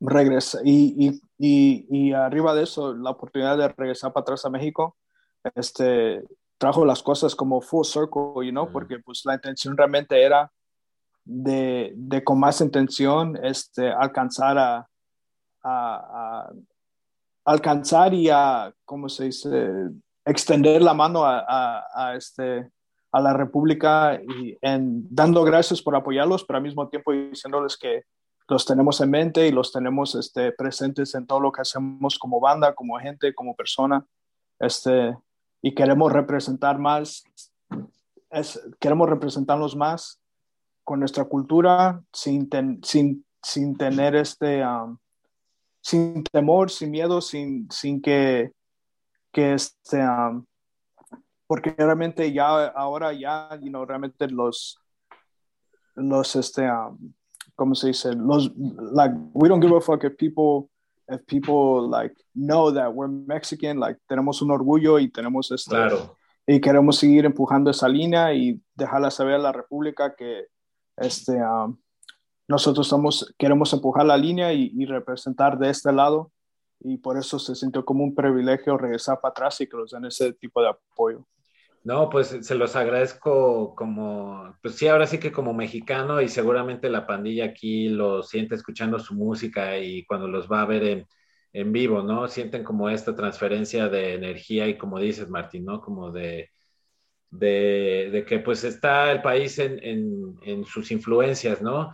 regresar. 0.00 0.62
Y, 0.64 1.20
y, 1.38 1.86
y, 1.88 2.12
arriba 2.12 2.54
de 2.54 2.64
eso, 2.64 2.94
la 2.94 3.10
oportunidad 3.10 3.56
de 3.56 3.68
regresar 3.68 4.12
para 4.12 4.22
atrás 4.22 4.44
a 4.44 4.50
México, 4.50 4.96
este, 5.54 6.24
trajo 6.58 6.84
las 6.84 7.02
cosas 7.02 7.34
como 7.34 7.60
full 7.60 7.84
circle, 7.84 8.44
you 8.44 8.50
know, 8.50 8.70
porque 8.70 8.98
pues 8.98 9.22
la 9.24 9.34
intención 9.34 9.76
realmente 9.76 10.20
era 10.20 10.50
de, 11.24 11.92
de 11.94 12.24
con 12.24 12.40
más 12.40 12.60
intención 12.60 13.38
este, 13.42 13.90
alcanzar 13.90 14.58
a, 14.58 14.88
a, 15.62 16.44
a, 16.44 16.52
alcanzar 17.44 18.12
y 18.14 18.28
a, 18.28 18.72
¿cómo 18.84 19.08
se 19.08 19.24
dice? 19.24 19.50
extender 20.24 20.82
la 20.82 20.92
mano 20.92 21.24
a, 21.24 21.38
a, 21.48 21.84
a 21.94 22.14
este, 22.14 22.70
a 23.12 23.20
la 23.20 23.32
República 23.32 24.20
y 24.22 24.56
en, 24.60 25.06
dando 25.10 25.44
gracias 25.44 25.82
por 25.82 25.96
apoyarlos, 25.96 26.44
pero 26.44 26.58
al 26.58 26.62
mismo 26.62 26.88
tiempo 26.88 27.12
diciéndoles 27.12 27.76
que 27.76 28.04
los 28.48 28.64
tenemos 28.64 29.00
en 29.00 29.10
mente 29.10 29.46
y 29.46 29.52
los 29.52 29.72
tenemos 29.72 30.14
este, 30.14 30.52
presentes 30.52 31.14
en 31.14 31.26
todo 31.26 31.40
lo 31.40 31.52
que 31.52 31.60
hacemos 31.60 32.18
como 32.18 32.40
banda, 32.40 32.74
como 32.74 32.98
gente, 32.98 33.34
como 33.34 33.54
persona. 33.54 34.04
Este, 34.58 35.16
y 35.62 35.74
queremos 35.74 36.12
representar 36.12 36.78
más, 36.78 37.24
queremos 38.80 39.08
representarlos 39.08 39.76
más 39.76 40.20
con 40.84 41.00
nuestra 41.00 41.24
cultura 41.24 42.02
sin, 42.12 42.48
sin, 42.82 43.24
sin 43.42 43.76
tener 43.76 44.16
este, 44.16 44.64
um, 44.64 44.96
sin 45.82 46.24
temor, 46.24 46.70
sin 46.70 46.90
miedo, 46.90 47.20
sin, 47.20 47.70
sin 47.70 48.00
que, 48.00 48.52
que 49.32 49.54
este, 49.54 49.98
um, 49.98 50.44
porque 51.48 51.74
realmente 51.76 52.30
ya 52.30 52.66
ahora 52.66 53.12
ya, 53.14 53.48
you 53.60 53.70
know, 53.70 53.84
realmente 53.84 54.28
los, 54.28 54.78
los, 55.96 56.36
este, 56.36 56.70
um, 56.70 57.14
¿cómo 57.56 57.74
se 57.74 57.88
dice? 57.88 58.12
Los, 58.14 58.52
like, 58.54 59.14
we 59.32 59.48
don't 59.48 59.62
give 59.62 59.74
a 59.74 59.80
fuck 59.80 60.04
if 60.04 60.14
people, 60.18 60.70
if 61.08 61.24
people, 61.26 61.88
like, 61.88 62.14
know 62.34 62.70
that 62.70 62.92
we're 62.92 63.08
Mexican, 63.08 63.80
like, 63.80 63.98
tenemos 64.06 64.42
un 64.42 64.50
orgullo 64.50 64.98
y 64.98 65.08
tenemos 65.08 65.50
este, 65.50 65.70
claro. 65.70 66.18
y 66.46 66.60
queremos 66.60 66.98
seguir 66.98 67.24
empujando 67.24 67.70
esa 67.70 67.88
línea 67.88 68.34
y 68.34 68.60
dejarla 68.74 69.10
saber 69.10 69.36
a 69.36 69.38
la 69.38 69.52
República 69.52 70.14
que, 70.14 70.48
este, 70.98 71.42
um, 71.42 71.78
nosotros 72.46 72.86
estamos, 72.86 73.34
queremos 73.38 73.72
empujar 73.72 74.04
la 74.04 74.18
línea 74.18 74.52
y, 74.52 74.70
y 74.74 74.84
representar 74.84 75.58
de 75.58 75.70
este 75.70 75.92
lado 75.92 76.30
y 76.80 76.98
por 76.98 77.16
eso 77.16 77.38
se 77.38 77.54
sintió 77.54 77.86
como 77.86 78.04
un 78.04 78.14
privilegio 78.14 78.76
regresar 78.76 79.18
para 79.18 79.30
atrás 79.30 79.60
y 79.62 79.66
que 79.66 79.76
nos 79.78 79.90
den 79.90 80.04
ese 80.04 80.34
tipo 80.34 80.60
de 80.60 80.68
apoyo. 80.68 81.26
No, 81.84 82.10
pues 82.10 82.36
se 82.42 82.54
los 82.54 82.76
agradezco 82.76 83.74
como, 83.74 84.56
pues 84.62 84.74
sí, 84.76 84.88
ahora 84.88 85.06
sí 85.06 85.18
que 85.18 85.32
como 85.32 85.54
mexicano 85.54 86.20
y 86.20 86.28
seguramente 86.28 86.90
la 86.90 87.06
pandilla 87.06 87.46
aquí 87.46 87.88
lo 87.88 88.22
siente 88.22 88.54
escuchando 88.56 88.98
su 88.98 89.14
música 89.14 89.78
y 89.78 90.04
cuando 90.04 90.28
los 90.28 90.50
va 90.50 90.62
a 90.62 90.66
ver 90.66 90.82
en, 90.84 91.06
en 91.52 91.72
vivo, 91.72 92.02
¿no? 92.02 92.28
Sienten 92.28 92.64
como 92.64 92.90
esta 92.90 93.14
transferencia 93.16 93.88
de 93.88 94.14
energía 94.14 94.68
y 94.68 94.76
como 94.76 94.98
dices, 94.98 95.30
Martín, 95.30 95.64
¿no? 95.64 95.80
Como 95.80 96.10
de, 96.10 96.50
de, 97.30 98.10
de 98.12 98.24
que 98.24 98.40
pues 98.40 98.64
está 98.64 99.10
el 99.12 99.22
país 99.22 99.58
en, 99.58 99.82
en, 99.82 100.36
en 100.42 100.64
sus 100.64 100.90
influencias, 100.90 101.62
¿no? 101.62 101.92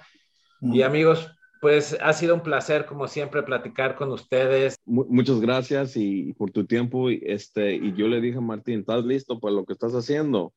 Y 0.61 0.83
amigos, 0.83 1.31
pues 1.65 1.97
ha 2.03 2.13
sido 2.13 2.35
un 2.35 2.43
placer, 2.43 2.85
como 2.85 3.09
siempre, 3.09 3.43
platicar 3.43 3.97
con 3.97 4.13
ustedes. 4.13 4.77
Muchas 4.85 5.41
gracias 5.41 5.97
y, 5.97 6.35
por 6.35 6.51
tu 6.51 6.67
tiempo. 6.67 7.11
Y, 7.11 7.23
este, 7.25 7.75
y 7.75 7.95
yo 7.95 8.07
le 8.07 8.21
dije 8.21 8.37
a 8.37 8.43
Martín, 8.43 8.81
¿estás 8.81 9.03
listo 9.03 9.41
para 9.41 9.55
lo 9.55 9.65
que 9.65 9.73
estás 9.73 9.95
haciendo? 9.95 10.53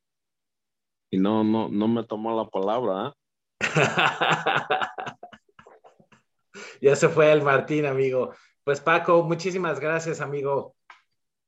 Y 1.10 1.18
no, 1.18 1.46
no, 1.46 1.70
no 1.70 1.88
me 1.88 2.04
tomó 2.04 2.36
la 2.36 2.50
palabra. 2.50 3.08
¿eh? 3.08 3.14
ya 6.82 6.94
se 6.98 7.08
fue 7.08 7.32
el 7.32 7.42
Martín, 7.42 7.86
amigo. 7.86 8.34
Pues 8.66 8.82
Paco, 8.82 9.24
muchísimas 9.24 9.80
gracias, 9.80 10.20
amigo. 10.20 10.76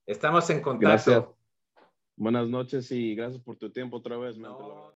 Estamos 0.06 0.50
en 0.52 0.62
contacto. 0.62 1.12
Gracias. 1.12 1.26
Buenas 2.16 2.48
noches 2.48 2.90
y 2.94 3.14
gracias 3.14 3.44
por 3.44 3.58
tu 3.58 3.70
tiempo 3.70 3.98
otra 3.98 4.16
vez. 4.16 4.38
No. 4.38 4.98